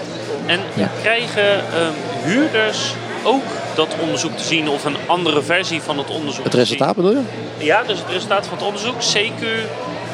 En 0.45 0.59
krijgen 1.01 1.55
um, 1.55 1.93
huurders 2.23 2.93
ook 3.23 3.43
dat 3.75 3.87
onderzoek 4.01 4.37
te 4.37 4.43
zien 4.43 4.69
of 4.69 4.85
een 4.85 4.97
andere 5.07 5.41
versie 5.41 5.81
van 5.81 5.97
het 5.97 6.09
onderzoek? 6.09 6.43
Het 6.43 6.53
resultaat 6.53 6.95
bedoel 6.95 7.11
je? 7.11 7.21
Ja, 7.57 7.83
dus 7.83 7.99
het 7.99 8.09
resultaat 8.09 8.47
van 8.47 8.57
het 8.57 8.65
onderzoek. 8.67 8.95
CQ. 8.95 9.43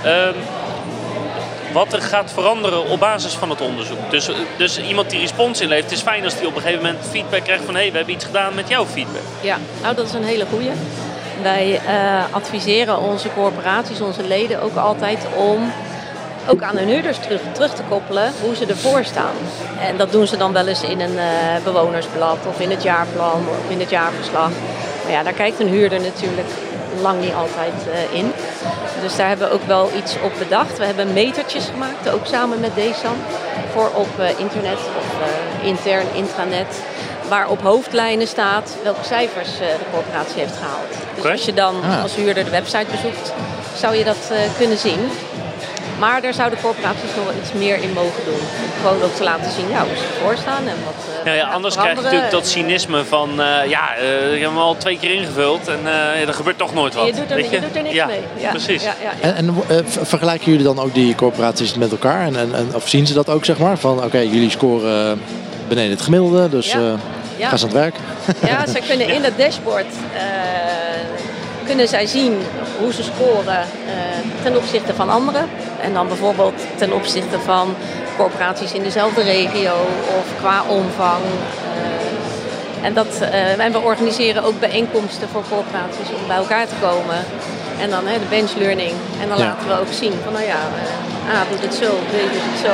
Um, 0.05 0.35
wat 1.71 1.93
er 1.93 2.01
gaat 2.01 2.31
veranderen 2.33 2.85
op 2.85 2.99
basis 2.99 3.33
van 3.33 3.49
het 3.49 3.61
onderzoek. 3.61 4.11
Dus, 4.11 4.29
dus 4.57 4.79
iemand 4.79 5.09
die 5.09 5.19
respons 5.19 5.61
inlevert, 5.61 5.89
het 5.89 5.97
is 5.97 6.01
fijn 6.01 6.23
als 6.23 6.37
die 6.37 6.47
op 6.47 6.55
een 6.55 6.61
gegeven 6.61 6.83
moment 6.83 7.05
feedback 7.09 7.43
krijgt 7.43 7.63
van 7.65 7.73
hé, 7.73 7.81
hey, 7.81 7.91
we 7.91 7.97
hebben 7.97 8.15
iets 8.15 8.25
gedaan 8.25 8.55
met 8.55 8.69
jouw 8.69 8.85
feedback. 8.85 9.21
Ja, 9.41 9.57
nou 9.81 9.95
dat 9.95 10.05
is 10.05 10.13
een 10.13 10.23
hele 10.23 10.45
goede. 10.45 10.71
Wij 11.41 11.81
uh, 11.85 12.23
adviseren 12.31 12.99
onze 12.99 13.33
corporaties, 13.33 14.01
onze 14.01 14.27
leden 14.27 14.61
ook 14.61 14.75
altijd 14.75 15.25
om 15.35 15.71
ook 16.47 16.61
aan 16.61 16.77
hun 16.77 16.87
huurders 16.87 17.17
terug, 17.17 17.41
terug, 17.51 17.73
te 17.73 17.81
koppelen 17.89 18.31
hoe 18.41 18.55
ze 18.55 18.65
ervoor 18.65 19.03
staan. 19.03 19.35
En 19.79 19.97
dat 19.97 20.11
doen 20.11 20.27
ze 20.27 20.37
dan 20.37 20.53
wel 20.53 20.67
eens 20.67 20.83
in 20.83 20.99
een 20.99 21.13
uh, 21.13 21.23
bewonersblad 21.63 22.37
of 22.47 22.59
in 22.59 22.69
het 22.69 22.83
jaarplan 22.83 23.45
of 23.49 23.69
in 23.69 23.79
het 23.79 23.89
jaarverslag. 23.89 24.49
Maar 25.03 25.11
ja, 25.11 25.23
daar 25.23 25.33
kijkt 25.33 25.59
een 25.59 25.67
huurder 25.67 25.99
natuurlijk 26.01 26.47
lang 27.01 27.21
niet 27.21 27.33
altijd 27.33 27.73
uh, 27.87 28.17
in. 28.17 28.31
Dus 29.01 29.15
daar 29.15 29.27
hebben 29.27 29.47
we 29.47 29.53
ook 29.53 29.67
wel 29.67 29.89
iets 29.97 30.15
op 30.23 30.31
bedacht. 30.37 30.77
We 30.77 30.85
hebben 30.85 31.13
metertjes 31.13 31.65
gemaakt, 31.65 32.09
ook 32.09 32.25
samen 32.25 32.59
met 32.59 32.75
DESAN, 32.75 33.15
voor 33.73 33.89
op 33.93 34.07
uh, 34.19 34.39
internet 34.39 34.79
of 34.97 35.05
uh, 35.19 35.67
intern 35.67 36.05
intranet. 36.13 36.81
Waar 37.29 37.49
op 37.49 37.61
hoofdlijnen 37.61 38.27
staat 38.27 38.77
welke 38.83 39.03
cijfers 39.03 39.57
de 39.57 39.75
corporatie 39.91 40.39
heeft 40.39 40.55
gehaald. 40.57 40.93
Dus 41.15 41.31
als 41.31 41.45
je 41.45 41.53
dan 41.53 41.75
ah. 41.83 42.03
als 42.03 42.15
huurder 42.15 42.43
de 42.43 42.49
website 42.49 42.85
bezoekt, 42.91 43.33
zou 43.75 43.95
je 43.95 44.03
dat 44.03 44.31
kunnen 44.57 44.77
zien. 44.77 44.99
Maar 45.99 46.21
daar 46.21 46.33
zouden 46.33 46.59
corporaties 46.61 47.15
nog 47.15 47.25
wel 47.25 47.33
iets 47.41 47.53
meer 47.53 47.81
in 47.81 47.93
mogen 47.93 48.25
doen. 48.25 48.39
Gewoon 48.81 49.01
ook 49.01 49.15
te 49.15 49.23
laten 49.23 49.51
zien 49.51 49.69
ja, 49.69 49.79
hoe 49.79 49.95
ze 49.95 50.03
ervoor 50.03 50.37
staan 50.37 50.67
en 50.67 50.75
wat. 50.85 51.05
Uh, 51.19 51.25
ja, 51.25 51.33
ja, 51.33 51.47
anders 51.49 51.75
krijg 51.75 51.97
je 51.97 52.03
natuurlijk 52.03 52.31
dat 52.31 52.47
cynisme 52.47 53.05
van 53.05 53.29
uh, 53.29 53.69
ja, 53.69 53.97
uh, 54.01 54.33
ik 54.33 54.41
heb 54.41 54.49
hem 54.49 54.57
al 54.57 54.77
twee 54.77 54.97
keer 54.99 55.13
ingevuld 55.13 55.67
en 55.67 55.85
er 56.27 56.33
gebeurt 56.33 56.57
toch 56.57 56.73
nooit 56.73 56.93
wat. 56.93 57.05
Je 57.05 57.13
doet 57.13 57.31
er, 57.31 57.37
je? 57.37 57.49
Je 57.49 57.61
doet 57.61 57.75
er 57.75 57.81
niks 57.81 58.05
mee. 58.05 58.21
Ja, 58.37 58.49
precies. 58.49 58.83
Ja, 58.83 58.95
en, 59.21 59.35
en 59.35 59.55
vergelijken 59.87 60.51
jullie 60.51 60.65
dan 60.65 60.79
ook 60.79 60.93
die 60.93 61.15
corporaties 61.15 61.75
met 61.75 61.91
elkaar? 61.91 62.25
En, 62.25 62.35
en, 62.35 62.55
en 62.55 62.69
of 62.73 62.89
zien 62.89 63.07
ze 63.07 63.13
dat 63.13 63.29
ook, 63.29 63.45
zeg 63.45 63.57
maar? 63.57 63.77
Van 63.77 64.03
oké, 64.03 64.19
jullie 64.19 64.49
scoren 64.49 65.21
beneden 65.67 65.91
het 65.91 66.01
gemiddelde, 66.01 66.49
dus 66.49 66.71
gaan 67.39 67.57
ze 67.59 67.65
aan 67.65 67.71
het 67.71 67.71
werk? 67.71 67.95
Ja, 68.45 68.65
ze 68.65 68.79
kunnen 68.87 69.07
in 69.15 69.23
het 69.23 69.37
dashboard 69.37 69.85
kunnen 71.67 71.87
zij 71.87 72.05
zien 72.05 72.37
hoe 72.79 72.93
ze 72.93 73.03
scoren 73.03 73.65
ten 74.43 74.55
opzichte 74.57 74.93
van 74.93 75.09
anderen. 75.09 75.45
En 75.81 75.93
dan 75.93 76.07
bijvoorbeeld 76.07 76.61
ten 76.75 76.93
opzichte 76.93 77.39
van 77.39 77.75
corporaties 78.17 78.71
in 78.71 78.83
dezelfde 78.83 79.21
regio 79.21 79.73
of 80.19 80.25
qua 80.39 80.63
omvang. 80.67 81.23
Uh, 81.23 82.85
en, 82.85 82.93
dat, 82.93 83.07
uh, 83.21 83.65
en 83.65 83.71
we 83.71 83.79
organiseren 83.79 84.43
ook 84.43 84.59
bijeenkomsten 84.59 85.27
voor 85.29 85.43
corporaties 85.49 86.09
om 86.19 86.27
bij 86.27 86.37
elkaar 86.37 86.67
te 86.67 86.75
komen. 86.81 87.19
En 87.81 87.89
dan 87.89 88.07
hè, 88.07 88.19
de 88.19 88.29
bench 88.29 88.53
learning. 88.57 88.93
En 89.21 89.27
dan 89.29 89.37
laten 89.37 89.67
we 89.67 89.79
ook 89.79 89.93
zien 90.01 90.13
van 90.23 90.33
nou 90.33 90.45
ja, 90.45 90.61
uh, 90.75 91.35
A 91.35 91.43
doet 91.49 91.61
het 91.61 91.75
zo, 91.83 91.89
B 92.11 92.13
doet 92.33 92.47
het 92.51 92.59
zo. 92.67 92.73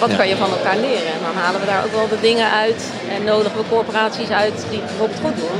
Wat 0.00 0.16
kan 0.16 0.28
je 0.28 0.36
van 0.36 0.50
elkaar 0.50 0.76
leren? 0.76 1.12
En 1.16 1.22
dan 1.26 1.42
halen 1.42 1.60
we 1.60 1.66
daar 1.66 1.84
ook 1.84 1.92
wel 1.92 2.08
de 2.08 2.20
dingen 2.20 2.50
uit 2.50 2.82
en 3.14 3.24
nodigen 3.24 3.58
we 3.58 3.64
corporaties 3.68 4.30
uit 4.30 4.56
die 4.70 4.80
het 4.80 4.88
bijvoorbeeld 4.88 5.20
goed 5.24 5.36
doen. 5.36 5.58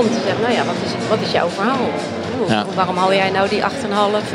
Om 0.00 0.06
te 0.14 0.20
zeggen, 0.24 0.42
nou 0.46 0.54
ja, 0.58 0.64
wat 0.64 0.80
is, 0.86 0.92
wat 1.08 1.20
is 1.26 1.32
jouw 1.38 1.48
verhaal? 1.48 1.88
Ja. 2.48 2.64
Waarom 2.74 2.96
hou 2.96 3.14
jij 3.14 3.30
nou 3.30 3.48
die 3.48 3.60
8,5 3.60 3.66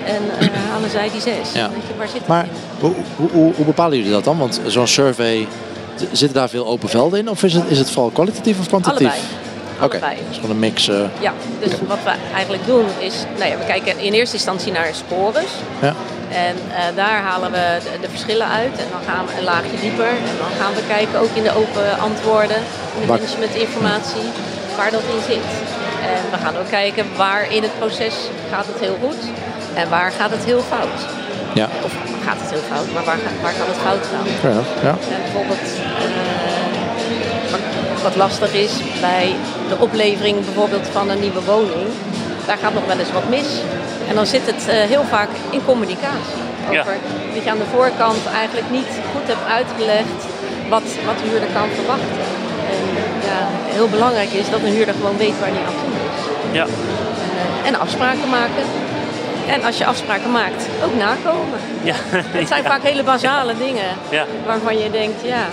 en 0.05 0.22
uh, 0.41 0.48
halen 0.72 0.89
zij 0.89 1.10
die 1.12 1.22
6? 1.22 1.36
Ja. 1.53 1.69
Weet 1.69 1.88
je, 1.88 1.98
waar 1.98 2.07
zit 2.07 2.27
maar 2.27 2.48
hoe, 2.79 2.93
hoe, 3.15 3.53
hoe, 3.55 3.65
bepalen 3.65 3.98
jullie 3.98 4.12
dat 4.12 4.24
dan? 4.24 4.38
Want 4.38 4.62
zo'n 4.65 4.88
survey, 4.88 5.48
zitten 5.95 6.33
daar 6.33 6.50
veel 6.50 6.67
open 6.67 6.89
velden 6.89 7.19
in? 7.19 7.29
Of 7.29 7.43
is 7.43 7.53
het, 7.53 7.63
is 7.67 7.77
het 7.77 7.91
vooral 7.91 8.12
kwalitatief 8.12 8.60
of 8.60 8.67
kwantitatief? 8.67 9.07
Allebei. 9.07 9.43
Oké, 9.81 9.95
okay. 9.95 10.17
dus 10.27 10.36
gewoon 10.36 10.51
een 10.51 10.60
mix. 10.60 10.89
Uh... 10.89 11.03
Ja, 11.19 11.33
dus 11.60 11.72
wat 11.88 11.98
we 12.03 12.12
eigenlijk 12.33 12.65
doen 12.65 12.86
is, 13.00 13.13
nou 13.38 13.50
ja, 13.50 13.57
we 13.57 13.65
kijken 13.65 14.00
in 14.00 14.13
eerste 14.13 14.36
instantie 14.36 14.72
naar 14.72 14.89
scores. 14.91 15.51
Ja. 15.81 15.93
En 16.29 16.55
uh, 16.55 16.95
daar 16.95 17.22
halen 17.22 17.51
we 17.51 17.77
de, 17.83 18.00
de, 18.01 18.10
verschillen 18.10 18.48
uit 18.48 18.77
en 18.77 18.88
dan 18.91 19.01
gaan 19.07 19.25
we 19.25 19.31
een 19.38 19.43
laagje 19.43 19.77
dieper. 19.81 20.07
En 20.07 20.36
dan 20.43 20.51
gaan 20.60 20.74
we 20.74 20.81
kijken 20.88 21.19
ook 21.19 21.33
in 21.33 21.43
de 21.43 21.55
open 21.55 22.00
antwoorden, 22.00 22.57
in 22.95 23.01
de 23.01 23.07
managementinformatie, 23.07 24.27
waar 24.77 24.91
dat 24.91 25.01
in 25.15 25.22
zit. 25.33 25.48
En 26.03 26.31
we 26.31 26.38
gaan 26.43 26.57
ook 26.57 26.69
kijken 26.69 27.05
waar 27.15 27.51
in 27.51 27.62
het 27.62 27.79
proces 27.79 28.15
gaat 28.51 28.65
het 28.65 28.79
heel 28.79 28.98
goed 29.01 29.22
en 29.74 29.89
waar 29.89 30.12
gaat 30.12 30.31
het 30.31 30.43
heel 30.43 30.62
fout. 30.62 31.00
Ja. 31.53 31.67
Of 31.83 31.93
gaat 32.25 32.39
het 32.39 32.51
heel 32.51 32.65
fout, 32.72 32.93
maar 32.93 33.03
waar, 33.03 33.19
waar 33.41 33.53
kan 33.60 33.67
het 33.67 33.77
fout 33.77 34.05
gaan? 34.12 34.51
Ja, 34.51 34.60
ja. 34.81 34.95
En 35.15 35.22
bijvoorbeeld 35.22 35.67
uh, 35.79 36.43
wat 38.03 38.15
lastig 38.15 38.53
is 38.53 38.72
bij 39.01 39.36
de 39.69 39.77
oplevering 39.79 40.45
bijvoorbeeld 40.45 40.88
van 40.88 41.10
een 41.10 41.19
nieuwe 41.19 41.43
woning. 41.43 41.88
Daar 42.45 42.57
gaat 42.57 42.74
nog 42.74 42.86
wel 42.86 43.00
eens 43.00 43.12
wat 43.12 43.29
mis. 43.29 43.62
En 44.10 44.15
dan 44.15 44.25
zit 44.25 44.45
het 44.45 44.67
uh, 44.67 44.74
heel 44.74 45.03
vaak 45.03 45.29
in 45.50 45.65
communicatie. 45.65 46.41
Over 46.67 46.93
ja. 46.93 47.33
dat 47.33 47.43
je 47.43 47.50
aan 47.50 47.57
de 47.57 47.74
voorkant 47.75 48.25
eigenlijk 48.36 48.69
niet 48.69 48.91
goed 49.12 49.27
hebt 49.27 49.45
uitgelegd 49.60 50.19
wat, 50.69 50.83
wat 51.05 51.17
de 51.19 51.29
huurder 51.29 51.50
kan 51.53 51.69
verwachten. 51.79 52.32
Ja, 53.33 53.47
heel 53.73 53.89
belangrijk 53.89 54.31
is 54.31 54.49
dat 54.49 54.59
een 54.59 54.73
huurder 54.73 54.93
gewoon 54.93 55.17
weet 55.17 55.39
waar 55.39 55.49
hij 55.49 55.65
aan 55.65 55.73
toe 55.83 55.93
ja. 56.53 56.65
Uh, 56.65 57.67
en 57.67 57.79
afspraken 57.79 58.29
maken. 58.29 58.63
En 59.47 59.63
als 59.63 59.77
je 59.77 59.85
afspraken 59.85 60.31
maakt, 60.31 60.67
ook 60.85 60.95
nakomen. 60.95 61.59
Ja. 61.83 61.95
Het 62.11 62.47
zijn 62.47 62.63
vaak 62.63 62.83
hele 62.83 63.03
basale 63.03 63.57
dingen 63.57 63.89
ja. 64.09 64.25
waarvan 64.45 64.77
je 64.77 64.89
denkt, 64.91 65.21
ja, 65.23 65.45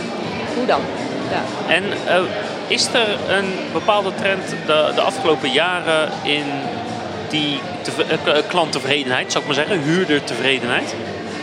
hoe 0.56 0.66
dan? 0.66 0.80
Ja. 1.30 1.72
En 1.74 1.84
is 2.66 2.86
er 2.92 3.36
een 3.36 3.54
bepaalde 3.72 4.14
trend 4.14 4.48
de, 4.66 4.92
de 4.94 5.00
afgelopen 5.00 5.50
jaren 5.50 6.08
in 6.22 6.44
die 7.28 7.60
klanttevredenheid, 8.48 9.32
zou 9.32 9.44
ik 9.44 9.56
maar 9.56 9.66
zeggen, 9.66 9.82
huurdertevredenheid? 9.82 10.94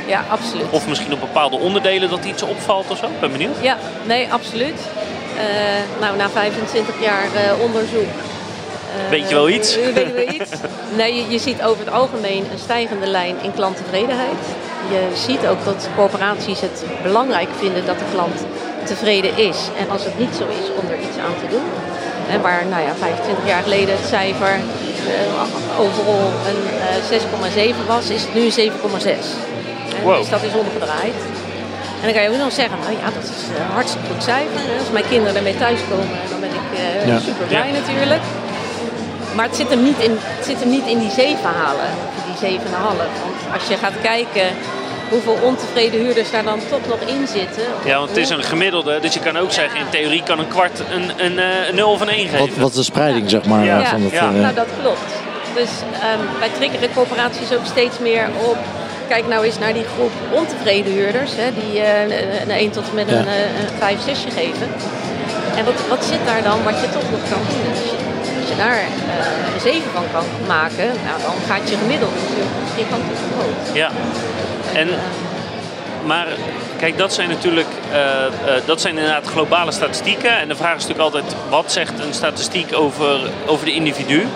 Ja, 0.08 0.24
absoluut. 0.30 0.66
Of 0.70 0.88
misschien 0.88 1.14
op 1.14 1.20
bepaalde 1.20 1.58
onderdelen 1.58 2.10
dat 2.10 2.26
iets 2.26 2.44
opvalt 2.44 2.90
of 2.90 2.98
zo? 2.98 3.10
Ben 3.20 3.32
benieuwd. 3.32 3.56
Ja, 3.62 3.78
nee, 4.06 4.28
absoluut. 4.32 4.80
Nou, 6.00 6.18
na 6.18 6.30
25 6.30 7.02
jaar 7.02 7.28
onderzoek 7.62 8.14
Weet 9.10 9.30
je 9.30 9.36
wel 9.36 9.50
iets? 9.50 9.76
Weet 9.76 9.96
je 9.96 10.14
wel 10.14 10.34
iets? 10.34 10.50
Nee, 10.96 11.16
je, 11.16 11.30
je, 11.30 11.40
ziet 11.40 11.64
over 11.64 11.86
het 11.86 11.94
algemeen 11.94 12.46
een 12.52 12.60
stijgende 12.60 13.08
lijn 13.08 13.36
in 13.42 13.54
klanttevredenheid. 13.54 14.44
Je 14.90 15.08
ziet 15.14 15.48
ook 15.48 15.66
dat 15.66 15.90
corporaties 15.96 16.62
het 16.62 16.84
belangrijk 17.04 17.50
vinden 17.58 17.86
dat 17.86 18.00
de 18.00 18.06
klant 18.14 18.46
tevreden 18.84 19.38
is. 19.38 19.58
En 19.80 19.90
als 19.90 20.04
het 20.04 20.20
niet 20.20 20.36
zo 20.36 20.44
is, 20.44 20.68
om 20.80 20.90
er 20.90 21.00
iets 21.00 21.18
aan 21.18 21.36
te 21.42 21.48
doen. 21.50 21.68
En 22.30 22.42
waar 22.42 22.66
nou 22.66 22.84
ja, 22.84 22.96
25 22.96 23.48
jaar 23.48 23.64
geleden 23.64 23.96
het 23.98 24.08
cijfer 24.08 24.60
overal 25.80 26.32
een 26.50 26.64
eh, 27.58 27.74
6,7 27.74 27.88
was, 27.88 28.10
is 28.10 28.22
het 28.22 28.34
nu 28.34 28.50
7,6. 28.50 28.74
Wow. 30.04 30.18
Dus 30.18 30.30
dat 30.30 30.44
is 30.44 30.54
omgedraaid. 30.54 31.16
En 32.00 32.04
dan 32.04 32.14
kan 32.14 32.24
je 32.24 32.30
ook 32.30 32.44
nog 32.46 32.52
zeggen, 32.52 32.78
nou 32.80 32.94
ja, 33.02 33.08
dat 33.18 33.24
is 33.24 33.42
een 33.60 33.72
hartstikke 33.74 34.08
goed 34.12 34.24
cijfer. 34.24 34.62
Als 34.80 34.92
mijn 34.92 35.08
kinderen 35.10 35.36
ermee 35.36 35.58
thuiskomen, 35.58 36.18
dan 36.30 36.40
ben 36.40 36.50
ik 36.50 36.68
uh, 36.74 37.08
ja. 37.08 37.20
super 37.20 37.46
blij 37.46 37.72
ja. 37.72 37.80
natuurlijk. 37.80 38.24
Maar 39.36 39.46
het 39.46 39.56
zit 39.56 39.70
hem 39.70 39.84
niet 39.84 40.00
in, 40.00 40.14
het 40.20 40.46
zit 40.46 40.60
hem 40.60 40.70
niet 40.70 40.88
in 40.88 41.00
die 41.00 41.12
7 41.12 41.38
halen, 41.44 41.90
die 42.40 42.60
7,5. 42.60 42.64
Want 42.72 43.10
als 43.54 43.68
je 43.68 43.78
gaat 43.78 43.94
kijken 44.02 44.48
hoeveel 45.10 45.38
ontevreden 45.44 46.00
huurders 46.00 46.32
daar 46.32 46.44
dan 46.44 46.60
toch 46.70 46.88
nog 46.88 47.00
in 47.00 47.28
zitten. 47.28 47.64
Ja, 47.86 47.98
want 47.98 48.10
het 48.10 48.18
is 48.18 48.30
een 48.30 48.44
gemiddelde. 48.44 49.00
Dus 49.00 49.14
je 49.14 49.20
kan 49.20 49.38
ook 49.38 49.52
zeggen, 49.52 49.80
in 49.80 49.90
theorie 49.90 50.24
kan 50.24 50.40
een 50.40 50.48
kwart 50.48 50.80
een, 50.80 51.26
een, 51.26 51.38
een 51.68 51.76
0 51.76 51.92
of 51.92 52.02
een 52.02 52.10
1 52.10 52.28
geven. 52.28 52.40
Wat, 52.40 52.58
wat 52.58 52.70
is 52.70 52.76
de 52.76 52.84
spreiding, 52.84 53.30
zeg 53.30 53.46
maar? 53.46 53.66
Ja, 53.66 53.86
van 53.86 54.02
dat, 54.04 54.12
ja. 54.12 54.32
Uh... 54.32 54.42
nou 54.42 54.54
dat 54.54 54.68
klopt. 54.82 55.12
Dus 55.56 55.70
um, 55.82 56.40
wij 56.40 56.50
triggeren 56.58 56.94
corporaties 56.94 57.54
ook 57.54 57.66
steeds 57.66 58.00
meer 58.00 58.30
op 58.50 58.58
kijk 59.08 59.28
nou 59.28 59.46
eens 59.46 59.60
naar 59.60 59.74
die 59.74 59.86
groep 59.96 60.12
ontevreden 60.32 60.92
huurders, 60.94 61.32
hè, 61.36 61.48
die 61.54 61.80
uh, 61.80 62.42
een 62.42 62.52
1 62.52 62.72
tot 62.72 62.90
en 62.90 62.96
met 62.96 63.08
een, 63.12 63.26
uh, 63.26 63.62
een 63.62 63.78
5, 63.78 64.02
6 64.02 64.24
geven. 64.34 64.68
En 65.58 65.66
wat, 65.66 65.88
wat 65.90 66.06
zit 66.06 66.26
daar 66.26 66.44
dan 66.44 66.64
wat 66.64 66.80
je 66.82 66.90
toch 66.90 67.12
nog 67.12 67.30
kan 67.30 67.42
doen? 67.50 68.06
als 68.48 68.56
je 68.56 68.64
daar 68.64 68.78
uh, 68.78 69.54
een 69.54 69.62
7 69.62 69.92
van 69.92 70.04
kan 70.12 70.26
maken, 70.48 70.86
nou, 70.86 71.22
dan 71.22 71.36
gaat 71.48 71.70
je 71.70 71.78
gemiddelde 71.78 72.16
natuurlijk 72.28 72.56
gigantisch 72.76 73.20
omhoog. 73.32 73.74
Ja. 73.74 73.90
En, 74.74 74.88
maar 76.06 76.28
kijk, 76.78 76.98
dat 76.98 77.14
zijn 77.14 77.30
natuurlijk 77.30 77.68
uh, 77.92 77.96
uh, 77.96 78.54
dat 78.66 78.82
zijn 78.82 78.98
inderdaad 78.98 79.28
globale 79.28 79.72
statistieken. 79.72 80.38
En 80.40 80.48
de 80.48 80.56
vraag 80.56 80.76
is 80.76 80.88
natuurlijk 80.88 81.16
altijd, 81.16 81.36
wat 81.50 81.72
zegt 81.72 82.00
een 82.00 82.14
statistiek 82.14 82.76
over, 82.76 83.20
over 83.46 83.66
de 83.66 83.74
individu? 83.74 84.28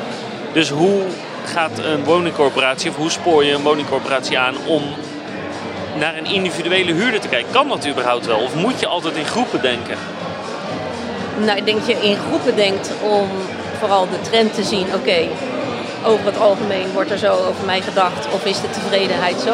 Dus 0.53 0.69
hoe 0.69 1.01
gaat 1.45 1.79
een 1.79 2.03
woningcorporatie, 2.03 2.89
of 2.89 2.95
hoe 2.95 3.09
spoor 3.09 3.43
je 3.43 3.53
een 3.53 3.61
woningcorporatie 3.61 4.39
aan 4.39 4.55
om 4.65 4.83
naar 5.97 6.17
een 6.17 6.25
individuele 6.25 6.93
huurder 6.93 7.19
te 7.19 7.27
kijken? 7.27 7.51
Kan 7.51 7.67
dat 7.67 7.87
überhaupt 7.87 8.25
wel? 8.25 8.39
Of 8.39 8.55
moet 8.55 8.79
je 8.79 8.87
altijd 8.87 9.15
in 9.15 9.25
groepen 9.25 9.61
denken? 9.61 9.97
Nou, 11.37 11.57
ik 11.57 11.65
denk 11.65 11.77
dat 11.77 11.87
je 11.87 12.07
in 12.07 12.17
groepen 12.27 12.55
denkt 12.55 12.91
om 13.01 13.27
vooral 13.79 14.07
de 14.09 14.21
trend 14.21 14.53
te 14.55 14.63
zien, 14.63 14.85
oké, 14.95 15.27
over 16.05 16.25
het 16.25 16.39
algemeen 16.39 16.91
wordt 16.93 17.11
er 17.11 17.17
zo 17.17 17.31
over 17.33 17.65
mij 17.65 17.81
gedacht 17.81 18.27
of 18.33 18.45
is 18.45 18.61
de 18.61 18.69
tevredenheid 18.69 19.39
zo. 19.39 19.53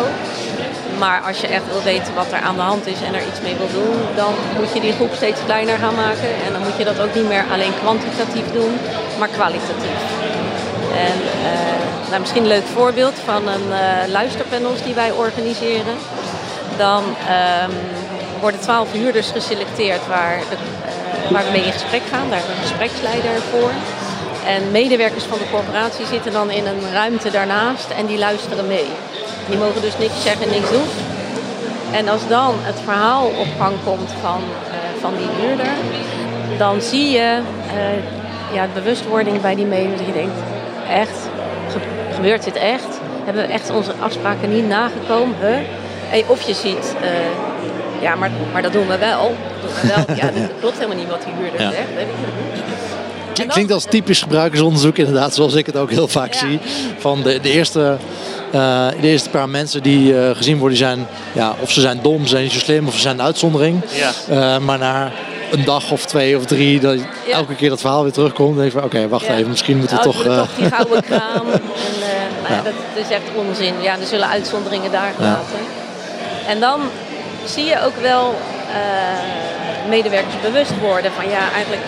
Maar 0.99 1.21
als 1.21 1.39
je 1.39 1.47
echt 1.47 1.67
wil 1.71 1.83
weten 1.83 2.13
wat 2.13 2.31
er 2.31 2.39
aan 2.39 2.55
de 2.55 2.61
hand 2.61 2.87
is 2.87 3.01
en 3.07 3.13
er 3.13 3.27
iets 3.27 3.41
mee 3.41 3.55
wil 3.55 3.71
doen, 3.81 3.95
dan 4.15 4.33
moet 4.57 4.73
je 4.73 4.79
die 4.79 4.93
groep 4.93 5.13
steeds 5.13 5.39
kleiner 5.45 5.77
gaan 5.77 5.95
maken. 5.95 6.29
En 6.45 6.51
dan 6.51 6.61
moet 6.61 6.77
je 6.77 6.83
dat 6.83 6.99
ook 6.99 7.13
niet 7.15 7.27
meer 7.27 7.45
alleen 7.51 7.73
kwantitatief 7.79 8.51
doen, 8.53 8.73
maar 9.19 9.27
kwalitatief. 9.27 10.26
En 10.97 11.17
uh, 11.21 12.09
nou, 12.09 12.19
misschien 12.19 12.41
een 12.41 12.47
leuk 12.47 12.65
voorbeeld 12.73 13.13
van 13.25 13.47
een 13.47 13.67
uh, 13.69 14.11
luisterpanels 14.11 14.83
die 14.83 14.93
wij 14.93 15.11
organiseren. 15.11 15.95
Dan 16.77 17.03
um, 17.03 17.71
worden 18.39 18.59
twaalf 18.59 18.91
huurders 18.91 19.31
geselecteerd 19.31 20.07
waar, 20.07 20.39
de, 20.49 20.55
uh, 20.55 21.31
waar 21.31 21.43
we 21.43 21.51
mee 21.51 21.65
in 21.65 21.71
gesprek 21.71 22.01
gaan. 22.11 22.29
Daar 22.29 22.39
we 22.47 22.51
een 22.51 22.67
gespreksleider 22.67 23.41
voor. 23.51 23.71
En 24.45 24.71
medewerkers 24.71 25.23
van 25.23 25.37
de 25.37 25.49
corporatie 25.51 26.05
zitten 26.05 26.31
dan 26.31 26.49
in 26.49 26.65
een 26.65 26.91
ruimte 26.93 27.31
daarnaast 27.31 27.89
en 27.89 28.05
die 28.05 28.17
luisteren 28.17 28.67
mee. 28.67 28.87
Die 29.49 29.57
mogen 29.57 29.81
dus 29.81 29.97
niks 29.97 30.21
zeggen, 30.23 30.49
niks 30.49 30.69
doen. 30.69 30.87
En 31.91 32.07
als 32.07 32.27
dan 32.27 32.55
het 32.57 32.79
verhaal 32.83 33.25
op 33.25 33.47
gang 33.59 33.75
komt 33.83 34.11
van, 34.21 34.41
van 34.99 35.13
die 35.17 35.27
huurder, 35.39 35.73
dan 36.57 36.81
zie 36.81 37.09
je 37.09 37.39
ja, 38.53 38.67
bewustwording 38.73 39.41
bij 39.41 39.55
die 39.55 39.65
medewerkers. 39.65 40.05
Die 40.05 40.13
denkt, 40.13 40.39
echt, 40.89 41.29
gebeurt 42.15 42.43
dit 42.43 42.55
echt? 42.55 42.99
Hebben 43.25 43.47
we 43.47 43.53
echt 43.53 43.69
onze 43.69 43.91
afspraken 43.99 44.53
niet 44.53 44.67
nagekomen? 44.67 45.35
Huh? 45.41 46.29
of 46.29 46.41
je 46.41 46.53
ziet, 46.53 46.95
uh, 47.01 48.01
ja, 48.01 48.15
maar, 48.15 48.31
maar 48.53 48.61
dat 48.61 48.73
doen 48.73 48.87
we 48.87 48.97
wel. 48.97 49.35
Dat 49.61 49.71
doen 49.71 49.81
we 49.81 49.87
wel. 49.87 50.15
Ja, 50.15 50.39
dat 50.39 50.49
klopt 50.61 50.75
helemaal 50.75 50.97
niet 50.97 51.09
wat 51.09 51.23
die 51.23 51.33
huurder 51.39 51.61
ja. 51.61 51.71
zegt. 51.71 51.87
Klinkt 53.47 53.71
als 53.71 53.83
typisch 53.83 54.21
gebruikersonderzoek 54.21 54.97
inderdaad, 54.97 55.33
zoals 55.35 55.53
ik 55.53 55.65
het 55.65 55.77
ook 55.77 55.89
heel 55.89 56.07
vaak 56.07 56.33
zie. 56.33 56.59
Van 56.97 57.21
de, 57.21 57.39
de, 57.41 57.51
eerste, 57.51 57.97
uh, 58.55 58.87
de 59.01 59.07
eerste 59.07 59.29
paar 59.29 59.49
mensen 59.49 59.83
die 59.83 60.13
uh, 60.13 60.29
gezien 60.33 60.57
worden, 60.57 60.77
zijn, 60.77 61.07
ja, 61.33 61.55
of 61.59 61.71
ze 61.71 61.81
zijn 61.81 61.99
dom, 62.01 62.23
ze 62.23 62.27
zijn 62.27 62.43
niet 62.43 62.51
zo 62.51 62.59
slim, 62.59 62.87
of 62.87 62.93
ze 62.93 62.99
zijn 62.99 63.17
de 63.17 63.23
uitzondering. 63.23 63.81
Ja. 63.93 64.11
Uh, 64.29 64.65
maar 64.65 64.77
na 64.77 65.11
een 65.51 65.65
dag 65.65 65.91
of 65.91 66.05
twee 66.05 66.37
of 66.37 66.45
drie, 66.45 66.79
dat 66.79 66.99
ja. 67.25 67.33
elke 67.33 67.55
keer 67.55 67.69
dat 67.69 67.79
verhaal 67.79 68.03
weer 68.03 68.11
terugkomt, 68.11 68.47
dan 68.47 68.57
denk 68.57 68.71
je 68.71 68.77
van 68.77 68.87
oké, 68.87 69.07
wacht 69.07 69.27
even, 69.27 69.49
misschien 69.49 69.77
moeten 69.77 69.97
we 69.97 70.07
oh, 70.07 70.11
toch... 70.11 70.23
toch 70.23 70.55
die 70.55 70.71
gouden 70.71 71.03
kraan. 71.09 71.51
en, 71.51 71.61
nou 72.49 72.63
dat 72.63 73.05
is 73.05 73.09
echt 73.09 73.23
onzin. 73.35 73.73
Ja, 73.81 73.99
er 73.99 74.07
zullen 74.07 74.27
uitzonderingen 74.27 74.91
daar 74.91 75.11
gelaten. 75.15 75.59
En 76.47 76.59
dan 76.59 76.81
zie 77.45 77.65
je 77.65 77.83
ook 77.85 77.95
wel 78.01 78.35
medewerkers 79.89 80.41
bewust 80.41 80.79
worden 80.79 81.11
van 81.11 81.29
ja, 81.29 81.51
eigenlijk 81.53 81.83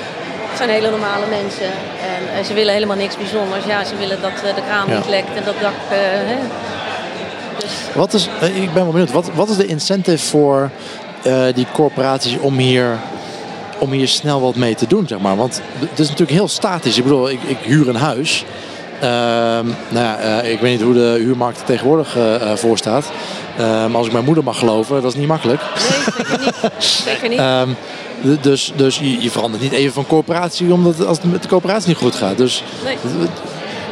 zijn 0.58 0.70
hele 0.70 0.90
normale 0.90 1.26
mensen. 1.30 1.72
En, 2.12 2.38
en, 2.38 2.46
ze 2.46 2.54
willen 2.54 2.74
helemaal 2.74 2.98
niks 2.98 3.18
bijzonders. 3.18 3.66
Ja, 3.66 3.84
ze 3.84 3.96
willen 3.96 4.22
dat 4.22 4.32
uh, 4.32 4.56
de 4.56 4.62
kraan 4.68 4.90
niet 4.96 5.10
lekt 5.10 5.36
en 5.36 5.44
dat 5.46 5.60
dak... 5.62 5.72
Uh, 5.72 5.98
hè. 6.32 6.38
Dus... 7.60 7.72
Wat 7.96 8.14
is, 8.14 8.30
eh, 8.42 8.62
ik 8.62 8.74
ben 8.74 8.84
wel 8.84 8.92
benieuwd, 8.92 9.12
wat, 9.12 9.30
wat 9.34 9.50
is 9.50 9.58
de 9.58 9.66
incentive 9.66 10.26
voor 10.26 10.70
die 11.54 11.68
corporaties 11.74 12.38
om 12.38 12.58
hier, 12.58 12.98
om 13.80 13.92
hier 13.92 14.08
snel 14.08 14.42
wat 14.42 14.56
mee 14.56 14.76
te 14.76 14.88
doen, 14.88 15.08
zeg 15.08 15.20
maar? 15.20 15.36
Want 15.36 15.62
het 15.80 16.00
is 16.00 16.08
natuurlijk 16.08 16.38
heel 16.38 16.48
statisch. 16.48 16.98
Ik 16.98 17.04
bedoel, 17.04 17.30
ik, 17.30 17.40
ik 17.48 17.58
huur 17.58 17.90
een 17.90 17.96
huis. 17.96 18.46
Uh, 18.96 19.04
nou 19.90 20.06
ja, 20.06 20.44
uh, 20.44 20.52
ik 20.52 20.60
weet 20.60 20.72
niet 20.72 20.82
hoe 20.82 20.94
de 20.94 21.18
huurmarkt 21.20 21.60
er 21.60 21.66
tegenwoordig 21.66 22.18
uh, 22.18 22.54
voor 22.56 22.78
staat. 22.78 23.12
maar 23.58 23.96
als 23.96 24.06
ik 24.08 24.12
mijn 24.12 24.26
moeder 24.26 24.44
mag 24.44 24.60
geloven, 24.60 25.02
dat 25.02 25.12
is 25.12 25.20
niet 25.20 25.28
makkelijk. 25.28 25.62
Nee, 25.62 26.22
zeker 26.24 26.40
niet. 26.40 26.82
zeker 27.04 27.30
niet. 27.30 27.40
Um, 27.68 27.76
dus, 28.42 28.74
dus 28.76 29.00
je, 29.00 29.22
je, 29.22 29.32
verandert 29.32 29.64
niet 29.64 29.72
even 29.72 29.94
van 29.94 30.08
corporatie 30.08 30.74
omdat 30.74 31.06
als 31.06 31.18
het 31.18 31.32
met 31.32 31.42
de 31.42 31.48
coöperatie 31.48 31.88
niet 31.88 31.98
goed 31.98 32.16
gaat. 32.16 32.38
Dus, 32.38 32.64
nee. 32.84 32.98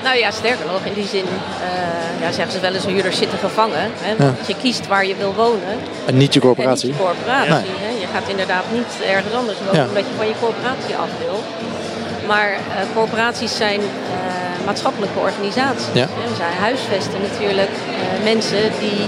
Nou 0.07 0.19
ja, 0.19 0.31
sterker 0.31 0.65
nog, 0.65 0.81
in 0.83 0.93
die 0.93 1.07
zin 1.07 1.25
uh, 1.25 2.21
ja, 2.21 2.31
zeggen 2.31 2.51
ze 2.51 2.59
wel 2.59 2.73
eens, 2.73 2.85
huurders 2.85 3.17
zitten 3.17 3.37
gevangen. 3.37 3.79
Hè? 3.79 4.11
Ja. 4.23 4.33
Je 4.47 4.55
kiest 4.61 4.87
waar 4.87 5.05
je 5.05 5.15
wil 5.15 5.33
wonen. 5.33 5.75
En 6.05 6.17
niet 6.17 6.33
je 6.33 6.39
corporatie. 6.39 6.87
Niet 6.87 6.97
je 6.97 7.03
corporatie. 7.03 7.51
Nee. 7.51 7.85
Hè? 7.87 7.91
Je 8.03 8.07
gaat 8.13 8.27
inderdaad 8.27 8.63
niet 8.71 8.91
ergens 9.15 9.33
anders 9.33 9.57
wonen 9.65 9.81
ja. 9.81 9.87
omdat 9.87 10.05
je 10.09 10.15
van 10.17 10.27
je 10.27 10.33
corporatie 10.39 10.95
af 10.95 11.11
wil. 11.23 11.37
Maar 12.27 12.49
uh, 12.51 12.59
corporaties 12.93 13.57
zijn 13.57 13.79
uh, 13.79 14.65
maatschappelijke 14.65 15.19
organisaties. 15.19 15.87
Ja. 15.93 16.07
Zijn 16.41 16.55
huisvesten 16.65 17.19
natuurlijk 17.29 17.73
mensen 18.23 18.61
die 18.79 18.99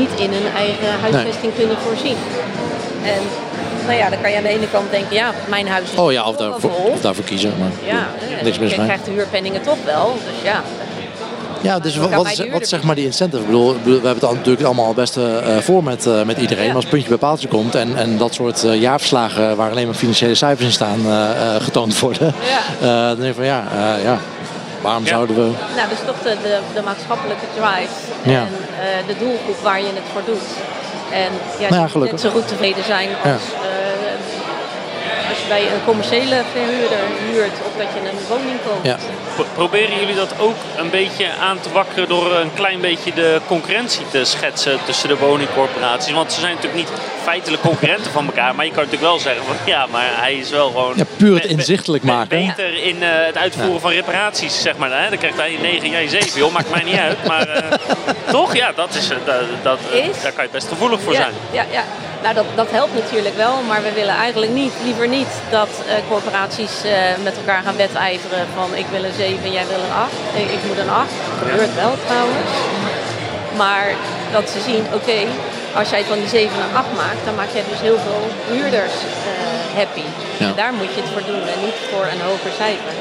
niet 0.00 0.12
in 0.24 0.30
hun 0.32 0.48
eigen 0.64 0.90
huisvesting 1.00 1.52
nee. 1.52 1.58
kunnen 1.60 1.78
voorzien. 1.86 2.18
En 3.14 3.22
nou 3.90 4.02
ja, 4.02 4.10
dan 4.10 4.20
kan 4.20 4.30
je 4.30 4.36
aan 4.36 4.42
de 4.42 4.48
ene 4.48 4.70
kant 4.70 4.90
denken, 4.90 5.16
ja, 5.16 5.32
mijn 5.48 5.68
huis 5.68 5.90
is 5.92 5.98
Oh 5.98 6.12
ja, 6.12 6.24
of 6.24 6.36
daarvoor, 6.36 6.70
of 6.70 7.00
daarvoor 7.00 7.24
kiezen. 7.24 7.52
Maar 7.58 7.70
ja, 7.84 8.08
niks 8.42 8.58
mis 8.58 8.74
je 8.74 8.84
krijgt 8.84 9.04
de 9.04 9.10
huurpenningen 9.10 9.62
toch 9.62 9.78
wel, 9.84 10.16
dus 10.24 10.50
ja. 10.50 10.62
Ja, 11.62 11.78
dus 11.78 11.96
wat, 11.96 12.14
wat, 12.14 12.30
is, 12.30 12.48
wat 12.50 12.68
zeg 12.68 12.82
maar 12.82 12.94
die 12.94 13.04
incentive? 13.04 13.42
Ik 13.42 13.46
bedoel, 13.46 13.76
we 13.82 13.90
hebben 13.90 14.10
het 14.10 14.20
natuurlijk 14.20 14.64
allemaal 14.64 14.94
best 14.94 15.16
uh, 15.16 15.56
voor 15.58 15.84
met, 15.84 16.06
uh, 16.06 16.22
met 16.22 16.38
iedereen. 16.38 16.66
Maar 16.66 16.76
als 16.76 16.84
puntje 16.84 17.08
bij 17.08 17.18
paaltje 17.18 17.48
komt 17.48 17.74
en, 17.74 17.96
en 17.96 18.18
dat 18.18 18.34
soort 18.34 18.64
uh, 18.64 18.80
jaarverslagen 18.80 19.56
waar 19.56 19.70
alleen 19.70 19.86
maar 19.86 19.94
financiële 19.94 20.34
cijfers 20.34 20.66
in 20.66 20.72
staan 20.72 21.00
getoond 21.60 21.98
worden. 21.98 22.34
Ja. 22.80 23.08
dan 23.08 23.16
denk 23.16 23.28
je 23.28 23.34
van 23.34 23.44
ja, 23.44 23.64
ja 24.02 24.18
waarom 24.80 25.06
zouden 25.06 25.36
we... 25.36 25.50
Nou, 25.76 25.88
dus 25.88 25.98
toch 26.06 26.22
de, 26.22 26.36
de, 26.42 26.58
de 26.74 26.82
maatschappelijke 26.82 27.44
drive 27.54 27.92
en 28.24 28.48
de 29.06 29.14
doelgroep 29.18 29.58
waar 29.62 29.80
je 29.80 29.86
het 29.86 30.04
voor 30.12 30.22
doet. 30.24 30.48
En 31.12 31.32
ja, 31.58 31.68
nou 31.68 31.88
ja, 31.92 32.10
net 32.10 32.20
zo 32.20 32.30
goed 32.30 32.48
tevreden 32.48 32.84
zijn 32.84 33.08
als, 33.08 33.42
ja. 33.52 33.69
Bij 35.50 35.72
een 35.72 35.84
commerciële 35.84 36.42
verhuurder 36.52 37.04
huurt 37.30 37.56
of 37.66 37.72
dat 37.78 37.86
je 37.94 38.00
een 38.10 38.18
woning 38.28 38.58
koopt. 38.66 38.86
Ja. 38.86 38.96
Proberen 39.54 39.98
jullie 40.00 40.14
dat 40.14 40.34
ook 40.38 40.56
een 40.76 40.90
beetje 40.90 41.26
aan 41.40 41.60
te 41.60 41.70
wakkeren 41.72 42.08
door 42.08 42.36
een 42.36 42.54
klein 42.54 42.80
beetje 42.80 43.12
de 43.14 43.40
concurrentie 43.46 44.08
te 44.10 44.24
schetsen 44.24 44.78
tussen 44.84 45.08
de 45.08 45.16
woningcorporaties? 45.16 46.12
Want 46.12 46.32
ze 46.32 46.40
zijn 46.40 46.54
natuurlijk 46.54 46.82
niet 46.82 46.98
feitelijk 47.22 47.62
concurrenten 47.62 48.12
van 48.12 48.26
elkaar, 48.26 48.54
maar 48.54 48.64
je 48.64 48.72
kan 48.72 48.84
natuurlijk 48.84 49.10
wel 49.10 49.18
zeggen 49.18 49.44
van 49.44 49.56
ja, 49.66 49.86
maar 49.86 50.08
hij 50.12 50.34
is 50.34 50.50
wel 50.50 50.66
gewoon... 50.66 50.92
Ja, 50.96 51.04
puur 51.16 51.34
het 51.34 51.44
inzichtelijk 51.44 52.04
maken. 52.04 52.46
Beter 52.46 52.82
in 52.82 52.96
uh, 52.96 53.08
het 53.10 53.36
uitvoeren 53.36 53.80
van 53.80 53.90
reparaties, 53.90 54.62
zeg 54.62 54.76
maar. 54.76 55.02
Hè? 55.02 55.08
Dan 55.08 55.18
krijgt 55.18 55.36
hij 55.36 55.58
9, 55.62 55.90
jij 55.90 56.08
7, 56.08 56.38
joh, 56.38 56.52
maakt 56.52 56.70
mij 56.70 56.82
niet 56.82 56.98
uit. 56.98 57.24
Maar 57.26 57.48
uh, 57.48 57.72
toch, 58.38 58.56
ja, 58.56 58.72
dat 58.72 58.94
is, 58.94 59.10
uh, 59.10 59.16
dat, 59.24 59.42
dat, 59.62 59.78
is, 59.90 60.22
daar 60.22 60.32
kan 60.32 60.44
je 60.44 60.50
best 60.50 60.68
gevoelig 60.68 61.00
voor 61.00 61.12
ja, 61.12 61.18
zijn. 61.18 61.32
Ja, 61.50 61.64
ja. 61.70 61.84
Nou, 62.22 62.34
dat, 62.34 62.44
dat 62.54 62.70
helpt 62.70 62.94
natuurlijk 62.94 63.36
wel, 63.36 63.62
maar 63.68 63.82
we 63.82 63.92
willen 63.92 64.14
eigenlijk 64.14 64.52
niet, 64.52 64.72
liever 64.84 65.08
niet 65.08 65.28
dat 65.50 65.68
uh, 65.68 65.92
corporaties 66.08 66.74
uh, 66.84 66.92
met 67.22 67.36
elkaar 67.36 67.62
gaan 67.62 67.76
wedijveren 67.76 68.46
van 68.54 68.68
ik 68.74 68.86
wil 68.94 69.04
een 69.04 69.18
7, 69.18 69.52
jij 69.52 69.66
wil 69.66 69.82
een 69.86 69.96
8. 70.06 70.12
Ik, 70.42 70.50
ik 70.56 70.62
moet 70.66 70.78
een 70.78 70.90
8. 70.90 71.10
Dat 71.28 71.48
gebeurt 71.48 71.74
wel 71.74 71.94
trouwens. 72.06 72.52
Maar 73.56 73.86
dat 74.32 74.50
ze 74.50 74.60
zien, 74.60 74.84
oké, 74.86 74.94
okay, 74.94 75.26
als 75.74 75.90
jij 75.90 76.04
van 76.04 76.18
die 76.18 76.28
7 76.28 76.58
naar 76.58 76.74
8 76.82 76.86
maakt, 77.04 77.22
dan 77.24 77.34
maak 77.34 77.50
je 77.54 77.62
dus 77.72 77.80
heel 77.88 78.00
veel 78.06 78.24
huurders 78.52 78.96
uh, 79.02 79.78
happy. 79.78 80.06
Ja. 80.38 80.46
En 80.46 80.54
daar 80.60 80.72
moet 80.78 80.92
je 80.94 81.00
het 81.00 81.10
voor 81.14 81.24
doen 81.32 81.44
en 81.54 81.60
niet 81.66 81.78
voor 81.90 82.06
een 82.12 82.22
hoger 82.28 82.52
cijfer. 82.62 82.94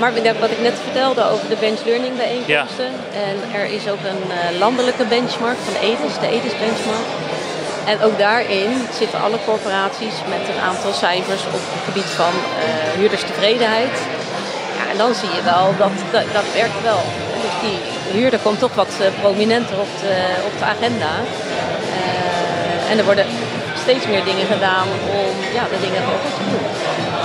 Maar 0.00 0.12
wat 0.44 0.50
ik 0.50 0.60
net 0.60 0.78
vertelde 0.86 1.22
over 1.32 1.48
de 1.48 1.56
bench 1.64 1.80
learning 1.84 2.16
bijeenkomsten. 2.16 2.90
Ja. 2.92 3.20
En 3.28 3.36
er 3.60 3.66
is 3.78 3.84
ook 3.92 4.04
een 4.12 4.22
landelijke 4.58 5.04
benchmark 5.04 5.58
van 5.64 5.72
de 5.72 5.82
EDIS, 5.90 6.14
de 6.20 6.30
EDIS 6.36 6.58
benchmark. 6.62 7.08
En 7.84 8.02
ook 8.02 8.18
daarin 8.18 8.70
zitten 8.98 9.20
alle 9.20 9.38
corporaties 9.44 10.16
met 10.28 10.42
een 10.48 10.62
aantal 10.68 10.92
cijfers 10.92 11.42
op 11.46 11.52
het 11.52 11.84
gebied 11.84 12.10
van 12.22 12.34
uh, 12.34 12.98
huurderstevredenheid. 12.98 13.96
Ja, 14.78 14.90
en 14.92 14.98
dan 14.98 15.14
zie 15.14 15.32
je 15.36 15.42
wel 15.42 15.74
dat 15.78 15.94
dat, 16.32 16.46
werkt 16.54 16.82
wel. 16.82 17.02
Dus 17.44 17.54
die 17.64 17.78
huurder 18.12 18.40
komt 18.46 18.58
toch 18.58 18.74
wat 18.74 18.92
uh, 19.00 19.06
prominenter 19.20 19.78
op 19.80 19.92
de, 20.00 20.16
op 20.48 20.58
de 20.58 20.64
agenda. 20.64 21.12
Uh, 21.20 22.90
en 22.90 22.98
er 22.98 23.04
worden 23.04 23.26
steeds 23.82 24.06
meer 24.06 24.24
dingen 24.24 24.46
gedaan 24.46 24.88
om 25.20 25.34
ja, 25.58 25.64
de 25.72 25.80
dingen 25.86 26.02
goed 26.08 26.22
te 26.38 26.44
doen. 26.50 26.66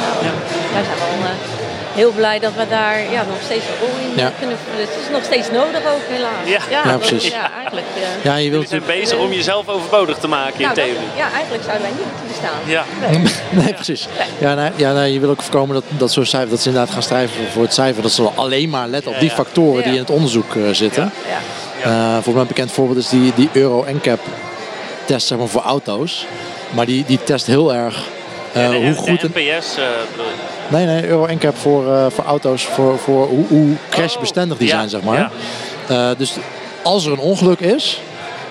Nou, 0.04 0.16
ja. 0.28 0.34
Daar 0.74 0.84
zijn 0.84 0.98
we 0.98 1.06
al 1.12 1.65
heel 1.96 2.12
blij 2.12 2.40
dat 2.40 2.54
we 2.56 2.68
daar 2.70 3.12
ja, 3.12 3.26
nog 3.28 3.38
steeds 3.44 3.66
een 3.66 3.80
rol 3.80 3.96
in 4.10 4.18
ja. 4.24 4.32
kunnen 4.40 4.58
vullen. 4.64 4.88
Het 4.88 4.98
is 5.04 5.10
nog 5.12 5.24
steeds 5.24 5.52
nodig 5.52 5.82
ook, 5.94 6.04
helaas. 6.08 6.48
Ja, 6.70 6.82
ja, 6.92 6.98
precies. 6.98 7.28
Ja, 7.28 7.52
eigenlijk. 7.54 7.86
Ja, 8.24 8.36
je 8.36 8.50
wilt 8.50 8.70
zijn 8.70 8.82
bezig 8.86 9.18
om 9.20 9.32
jezelf 9.32 9.68
overbodig 9.68 10.18
te 10.18 10.28
maken 10.28 10.62
nou, 10.62 10.70
in 10.70 10.76
theorie. 10.76 11.08
Dat, 11.08 11.18
ja, 11.18 11.32
eigenlijk 11.32 11.64
zouden 11.64 11.88
wij 11.88 11.96
niet 11.98 12.06
moeten 12.12 12.28
bestaan. 12.28 12.60
Ja. 12.66 12.84
Nee, 13.02 13.34
nee 13.64 13.74
precies. 13.74 14.08
Ja, 14.38 14.54
nou, 14.54 14.72
ja 14.76 14.94
nou, 14.94 15.08
je 15.08 15.20
wil 15.20 15.30
ook 15.30 15.42
voorkomen 15.42 15.74
dat, 15.74 15.84
dat 15.88 16.12
zo'n 16.12 16.26
cijfer, 16.26 16.50
dat 16.50 16.62
ze 16.62 16.68
inderdaad 16.68 16.94
gaan 16.94 17.04
strijven 17.04 17.52
voor 17.52 17.64
het 17.64 17.74
cijfer. 17.74 18.02
Dat 18.02 18.12
ze 18.12 18.30
alleen 18.36 18.70
maar 18.70 18.88
letten 18.88 19.12
op 19.12 19.20
die 19.20 19.30
factoren 19.30 19.84
die 19.84 19.94
in 19.94 20.00
het 20.00 20.10
onderzoek 20.10 20.54
uh, 20.54 20.70
zitten. 20.72 21.12
Ja. 21.84 22.18
Uh, 22.18 22.24
voor 22.24 22.34
mij 22.34 22.42
een 22.42 22.48
bekend 22.48 22.72
voorbeeld 22.72 22.98
is 22.98 23.10
die, 23.10 23.32
die 23.36 23.50
Euro 23.54 23.86
NCAP 23.88 24.20
test 25.06 25.28
zeg 25.28 25.38
maar, 25.38 25.48
voor 25.48 25.62
auto's. 25.62 26.26
Maar 26.72 26.86
die, 26.86 27.04
die 27.08 27.24
test 27.24 27.46
heel 27.46 27.74
erg 27.74 28.08
de, 28.56 28.76
hoe 28.76 28.94
goed 28.94 29.22
de 29.22 29.30
NPS 29.34 29.78
uh, 29.78 29.86
bedoel 30.12 30.26
je? 30.26 30.36
Nee, 30.68 30.86
nee, 30.86 31.08
Euro 31.08 31.26
NCAP 31.34 31.58
voor, 31.58 31.86
uh, 31.86 32.06
voor 32.10 32.24
auto's, 32.24 32.66
voor, 32.66 32.98
voor 32.98 33.28
hoe, 33.28 33.46
hoe 33.48 33.76
crashbestendig 33.90 34.58
die 34.58 34.68
oh, 34.68 34.76
zijn, 34.76 34.90
zeg 34.90 35.02
maar. 35.02 35.32
Dus 36.18 36.34
als 36.84 37.06
er 37.06 37.12
een 37.12 37.20
ongeluk 37.20 37.60
is, 37.60 38.02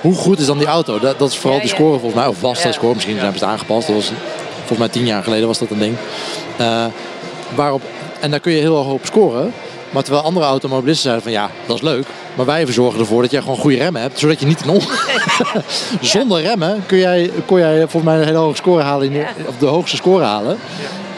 hoe 0.00 0.14
goed 0.14 0.38
is 0.38 0.46
dan 0.46 0.58
die 0.58 0.66
auto? 0.66 0.98
Dat, 0.98 1.18
dat 1.18 1.30
is 1.30 1.36
vooral 1.36 1.60
ja. 1.60 1.66
score 1.66 1.98
volgens 1.98 2.14
mij, 2.14 2.26
of 2.26 2.40
was 2.40 2.62
de 2.62 2.72
score, 2.72 2.94
misschien 2.94 3.18
zijn 3.18 3.32
ze 3.32 3.38
het 3.38 3.48
aangepast. 3.48 3.86
Dat 3.86 3.96
was, 3.96 4.12
volgens 4.56 4.78
mij 4.78 4.88
tien 4.88 5.06
jaar 5.06 5.22
geleden 5.22 5.46
was 5.46 5.58
dat 5.58 5.70
een 5.70 5.78
ding. 5.78 5.96
waarop, 7.54 7.82
en 8.20 8.30
daar 8.30 8.40
kun 8.40 8.52
je 8.52 8.60
heel 8.60 8.78
erg 8.78 8.88
op 8.88 9.06
scoren. 9.06 9.52
Maar 9.90 10.02
terwijl 10.02 10.24
andere 10.24 10.46
automobilisten 10.46 11.02
zeiden 11.02 11.22
van 11.22 11.32
ja, 11.32 11.50
dat 11.66 11.76
is 11.76 11.82
leuk. 11.82 12.06
Maar 12.34 12.46
wij 12.46 12.64
verzorgen 12.64 13.00
ervoor 13.00 13.22
dat 13.22 13.30
jij 13.30 13.40
gewoon 13.40 13.56
goede 13.56 13.76
remmen 13.76 14.02
hebt. 14.02 14.18
Zodat 14.18 14.40
je 14.40 14.46
niet 14.46 14.66
een. 14.66 14.82
Zonder 16.14 16.42
remmen 16.42 16.82
kun 16.86 16.98
jij, 16.98 17.30
kon 17.46 17.58
jij 17.58 17.78
volgens 17.78 18.02
mij 18.04 18.16
een 18.16 18.24
hele 18.24 18.38
hoge 18.38 18.56
score 18.56 18.82
halen. 18.82 19.06
In 19.06 19.12
de, 19.12 19.26
of 19.46 19.58
de 19.58 19.66
hoogste 19.66 19.96
score 19.96 20.24
halen. 20.24 20.58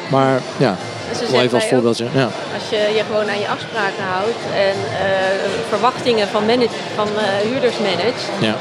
Maar 0.09 0.41
ja, 0.57 0.77
Dus 1.21 1.31
wel 1.31 1.41
even 1.41 1.55
als 1.55 1.69
voorbeeldje. 1.69 2.07
Ja. 2.15 2.29
Als 2.55 2.69
je 2.71 2.77
je 2.77 3.03
gewoon 3.07 3.29
aan 3.31 3.41
je 3.41 3.49
afspraken 3.49 4.05
houdt 4.15 4.43
en 4.55 4.77
uh, 4.77 5.69
verwachtingen 5.69 6.29
van, 6.29 6.47
manage, 6.47 6.77
van 6.95 7.09
uh, 7.15 7.51
huurders 7.51 7.79
managt, 7.79 8.23
ja. 8.41 8.55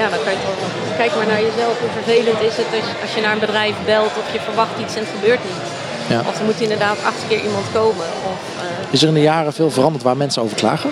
ja, 0.00 0.08
dan 0.08 0.18
kan 0.24 0.32
je 0.32 0.38
toch 0.44 0.96
kijk 0.96 1.14
maar 1.16 1.26
naar 1.26 1.42
jezelf. 1.50 1.74
Hoe 1.80 1.92
vervelend 2.02 2.40
is 2.50 2.56
het 2.56 2.66
als 3.02 3.14
je 3.14 3.20
naar 3.20 3.32
een 3.32 3.46
bedrijf 3.48 3.74
belt 3.84 4.12
of 4.20 4.26
je 4.32 4.40
verwacht 4.40 4.78
iets 4.82 4.94
en 4.94 5.02
het 5.04 5.12
gebeurt 5.18 5.44
niet. 5.44 5.64
Ja. 6.12 6.20
Of 6.28 6.38
er 6.38 6.44
moet 6.44 6.60
inderdaad 6.60 6.98
acht 7.04 7.22
keer 7.28 7.42
iemand 7.42 7.66
komen. 7.72 8.06
Of, 8.32 8.40
uh, 8.56 8.92
Is 8.94 9.02
er 9.02 9.08
in 9.08 9.14
de 9.14 9.20
jaren 9.20 9.52
veel 9.52 9.70
veranderd 9.70 10.04
waar 10.04 10.16
mensen 10.16 10.42
over 10.42 10.56
klagen? 10.56 10.90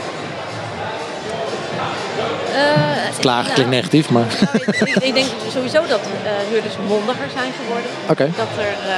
Klagen 3.20 3.52
klinkt 3.52 3.72
negatief, 3.72 4.10
maar... 4.10 4.26
Nou, 4.40 4.56
ik, 4.58 4.88
ik, 4.88 4.96
ik, 4.96 5.14
denk 5.14 5.28
sowieso 5.52 5.80
dat 5.86 6.00
uh, 6.00 6.30
huurders 6.50 6.74
mondiger 6.88 7.28
zijn 7.32 7.52
geworden. 7.60 7.90
Okay. 8.10 8.30
Dat 8.36 8.52
er 8.66 8.72
uh, 8.86 8.94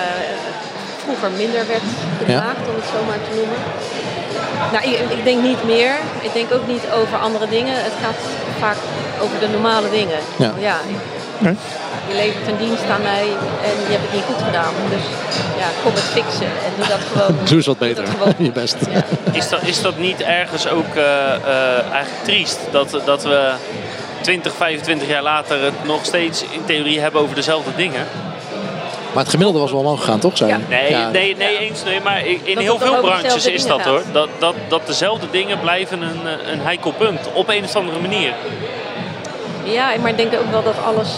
vroeger 1.05 1.31
minder 1.31 1.67
werd 1.67 1.89
geklaagd, 2.19 2.63
ja. 2.65 2.71
om 2.71 2.75
het 2.81 2.89
zo 2.95 3.05
maar 3.09 3.21
te 3.29 3.33
noemen. 3.39 3.59
Nou, 4.73 4.83
ik, 4.91 5.19
ik, 5.19 5.25
denk 5.25 5.43
niet 5.43 5.65
meer. 5.65 5.95
Ik 6.21 6.33
denk 6.33 6.53
ook 6.53 6.67
niet 6.67 6.85
over 7.01 7.19
andere 7.19 7.49
dingen. 7.49 7.75
Het 7.75 7.97
gaat 8.03 8.21
vaak 8.59 8.77
over 9.21 9.41
de 9.41 9.49
normale 9.49 9.91
dingen. 9.91 10.19
Ja. 10.37 10.53
ja 10.59 10.77
okay. 11.41 11.57
Je 12.09 12.15
levert 12.15 12.47
een 12.49 12.57
dienst 12.59 12.89
aan 12.91 13.03
mij 13.03 13.27
en 13.69 13.75
je 13.87 13.93
hebt 13.97 14.03
het 14.03 14.13
niet 14.13 14.25
goed 14.25 14.43
gedaan. 14.43 14.73
Dus 14.91 15.05
ja, 15.59 15.69
kom 15.83 15.93
het 15.95 16.03
fixen 16.03 16.47
en 16.47 16.73
doe 16.77 16.87
dat 16.89 17.01
gewoon. 17.13 17.37
doe 17.49 17.57
eens 17.57 17.67
wat 17.67 17.79
beter. 17.79 18.05
Je 18.39 18.53
best. 18.53 18.77
Ja. 18.91 19.05
Is, 19.33 19.49
dat, 19.49 19.63
is 19.63 19.83
dat 19.83 19.99
niet 19.99 20.21
ergens 20.23 20.69
ook 20.69 20.95
uh, 20.97 21.03
uh, 21.03 21.93
eigenlijk 21.93 22.25
triest? 22.25 22.59
Dat, 22.71 23.01
dat 23.05 23.23
we 23.23 23.53
20, 24.21 24.55
25 24.55 25.09
jaar 25.09 25.23
later 25.23 25.65
het 25.65 25.85
nog 25.85 26.05
steeds 26.05 26.45
in 26.51 26.65
theorie 26.65 27.01
hebben 27.01 27.21
over 27.21 27.35
dezelfde 27.35 27.71
dingen? 27.77 28.07
Maar 29.15 29.23
het 29.23 29.33
gemiddelde 29.33 29.61
was 29.61 29.71
wel 29.71 29.81
omhoog 29.81 30.01
gegaan, 30.01 30.19
toch? 30.19 30.37
Zijn? 30.37 30.51
Ja. 30.51 30.59
Nee, 30.69 30.91
ja. 30.91 31.11
nee, 31.11 31.37
nee, 31.37 31.59
eens. 31.59 31.85
Nee, 31.85 32.01
maar 32.01 32.27
in 32.27 32.55
dat 32.55 32.63
heel 32.63 32.79
veel 32.79 33.01
branches 33.01 33.47
is 33.47 33.67
dat 33.67 33.81
gaat. 33.81 33.89
hoor. 33.89 34.03
Dat, 34.13 34.29
dat, 34.39 34.55
dat 34.69 34.87
dezelfde 34.87 35.27
dingen 35.31 35.61
blijven 35.61 36.03
een, 36.03 36.51
een 36.53 36.61
heikel 36.61 36.93
punt. 36.93 37.21
Op 37.33 37.49
een 37.49 37.65
of 37.65 37.77
andere 37.77 38.01
manier. 38.01 38.33
Ja, 39.65 39.91
maar 40.01 40.11
ik 40.11 40.17
denk 40.17 40.35
ook 40.35 40.51
wel 40.51 40.63
dat 40.63 40.75
alles 40.85 41.09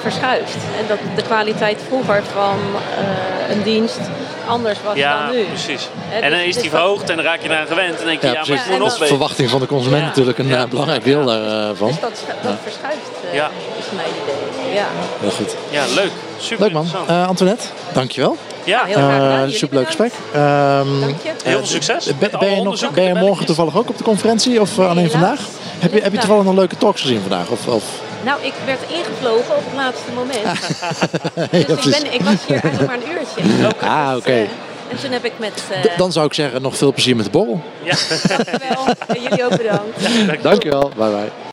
verschuift. 0.00 0.56
En 0.78 0.84
dat 0.88 0.98
de 1.16 1.22
kwaliteit 1.22 1.80
vroeger 1.88 2.22
van 2.32 2.58
uh, 2.74 3.54
een 3.54 3.62
dienst 3.62 4.00
anders 4.46 4.78
was 4.84 4.96
ja, 4.96 5.26
dan 5.26 5.36
nu. 5.36 5.44
precies. 5.44 5.88
He, 6.08 6.20
en 6.20 6.30
dan 6.30 6.38
dus, 6.38 6.48
is 6.48 6.54
die 6.54 6.62
dus 6.62 6.72
verhoogd 6.72 7.10
en 7.10 7.16
dan 7.16 7.24
raak 7.24 7.42
je 7.42 7.48
eraan 7.48 7.66
gewend. 7.66 7.90
En 7.90 7.96
dan 7.96 8.06
denk 8.06 8.20
je, 8.20 8.26
ja, 8.26 8.32
ja 8.32 8.44
maar 8.48 8.64
ik 8.64 8.70
moet 8.70 8.78
nog 8.78 8.98
De 8.98 9.06
verwachting 9.06 9.50
van 9.50 9.60
de 9.60 9.66
consument 9.66 10.02
ja. 10.02 10.08
natuurlijk 10.08 10.38
een 10.38 10.46
ja. 10.46 10.62
uh, 10.62 10.68
belangrijk 10.68 11.04
deel 11.04 11.24
daarvan. 11.24 11.88
Dus 11.88 12.00
dat, 12.00 12.24
dat 12.42 12.52
verschuift, 12.62 13.10
ja. 13.32 13.50
is 13.78 13.84
mijn 13.94 14.06
idee. 14.22 14.74
Ja. 14.74 14.86
Heel 15.20 15.30
goed. 15.30 15.56
Ja, 15.70 15.84
leuk. 15.94 16.10
Super 16.38 16.64
Leuk 16.64 16.72
man. 16.72 16.86
Uh, 17.08 17.28
Antoinette, 17.28 17.66
dankjewel. 17.92 18.36
Ja, 18.64 18.84
heel 18.84 18.94
graag 18.94 19.12
gedaan. 19.12 19.48
Uh, 19.48 19.54
superleuk 19.54 19.86
gesprek. 19.86 20.12
Um, 20.34 20.40
Dank 21.00 21.22
je. 21.22 21.32
Heel 21.44 21.58
veel 21.58 21.66
succes. 21.66 22.04
Ben, 22.18 22.30
ben, 22.38 22.54
je, 22.54 22.62
nog, 22.62 22.90
ben 22.90 23.04
je 23.04 23.14
morgen 23.14 23.46
toevallig 23.46 23.76
ook 23.76 23.88
op 23.88 23.98
de 23.98 24.04
conferentie 24.04 24.60
of 24.60 24.78
alleen 24.78 25.10
vandaag? 25.10 25.40
Heb 25.78 25.92
je, 25.92 26.00
heb 26.00 26.12
je 26.12 26.18
toevallig 26.18 26.44
nog 26.44 26.54
leuke 26.54 26.76
talks 26.76 27.00
gezien 27.00 27.20
vandaag? 27.20 27.48
Of, 27.48 27.66
of? 27.66 27.84
Nou, 28.24 28.42
ik 28.42 28.52
werd 28.66 28.80
ingevlogen 28.88 29.56
op 29.56 29.64
het 29.64 29.74
laatste 29.74 30.12
moment. 30.12 30.60
dus 31.68 31.86
ik, 31.86 32.02
ben, 32.02 32.14
ik 32.14 32.20
was 32.20 32.46
hier 32.46 32.60
eigenlijk 32.62 32.86
maar 32.86 32.96
een 32.96 33.18
uurtje. 33.18 33.68
Ah, 33.86 34.08
oké. 34.08 34.16
Okay. 34.16 34.48
En 34.90 34.98
toen 35.00 35.10
heb 35.10 35.24
ik 35.24 35.32
met... 35.38 35.64
Uh... 35.72 35.96
Dan 35.96 36.12
zou 36.12 36.26
ik 36.26 36.34
zeggen, 36.34 36.62
nog 36.62 36.76
veel 36.76 36.92
plezier 36.92 37.16
met 37.16 37.24
de 37.24 37.30
borrel. 37.30 37.62
Ja. 37.82 37.94
Dankjewel. 38.36 38.86
En 39.06 39.22
jullie 39.22 39.44
ook 39.44 39.56
bedankt. 39.56 40.42
Dankjewel. 40.42 40.90
Bye 40.96 41.10
bye. 41.10 41.42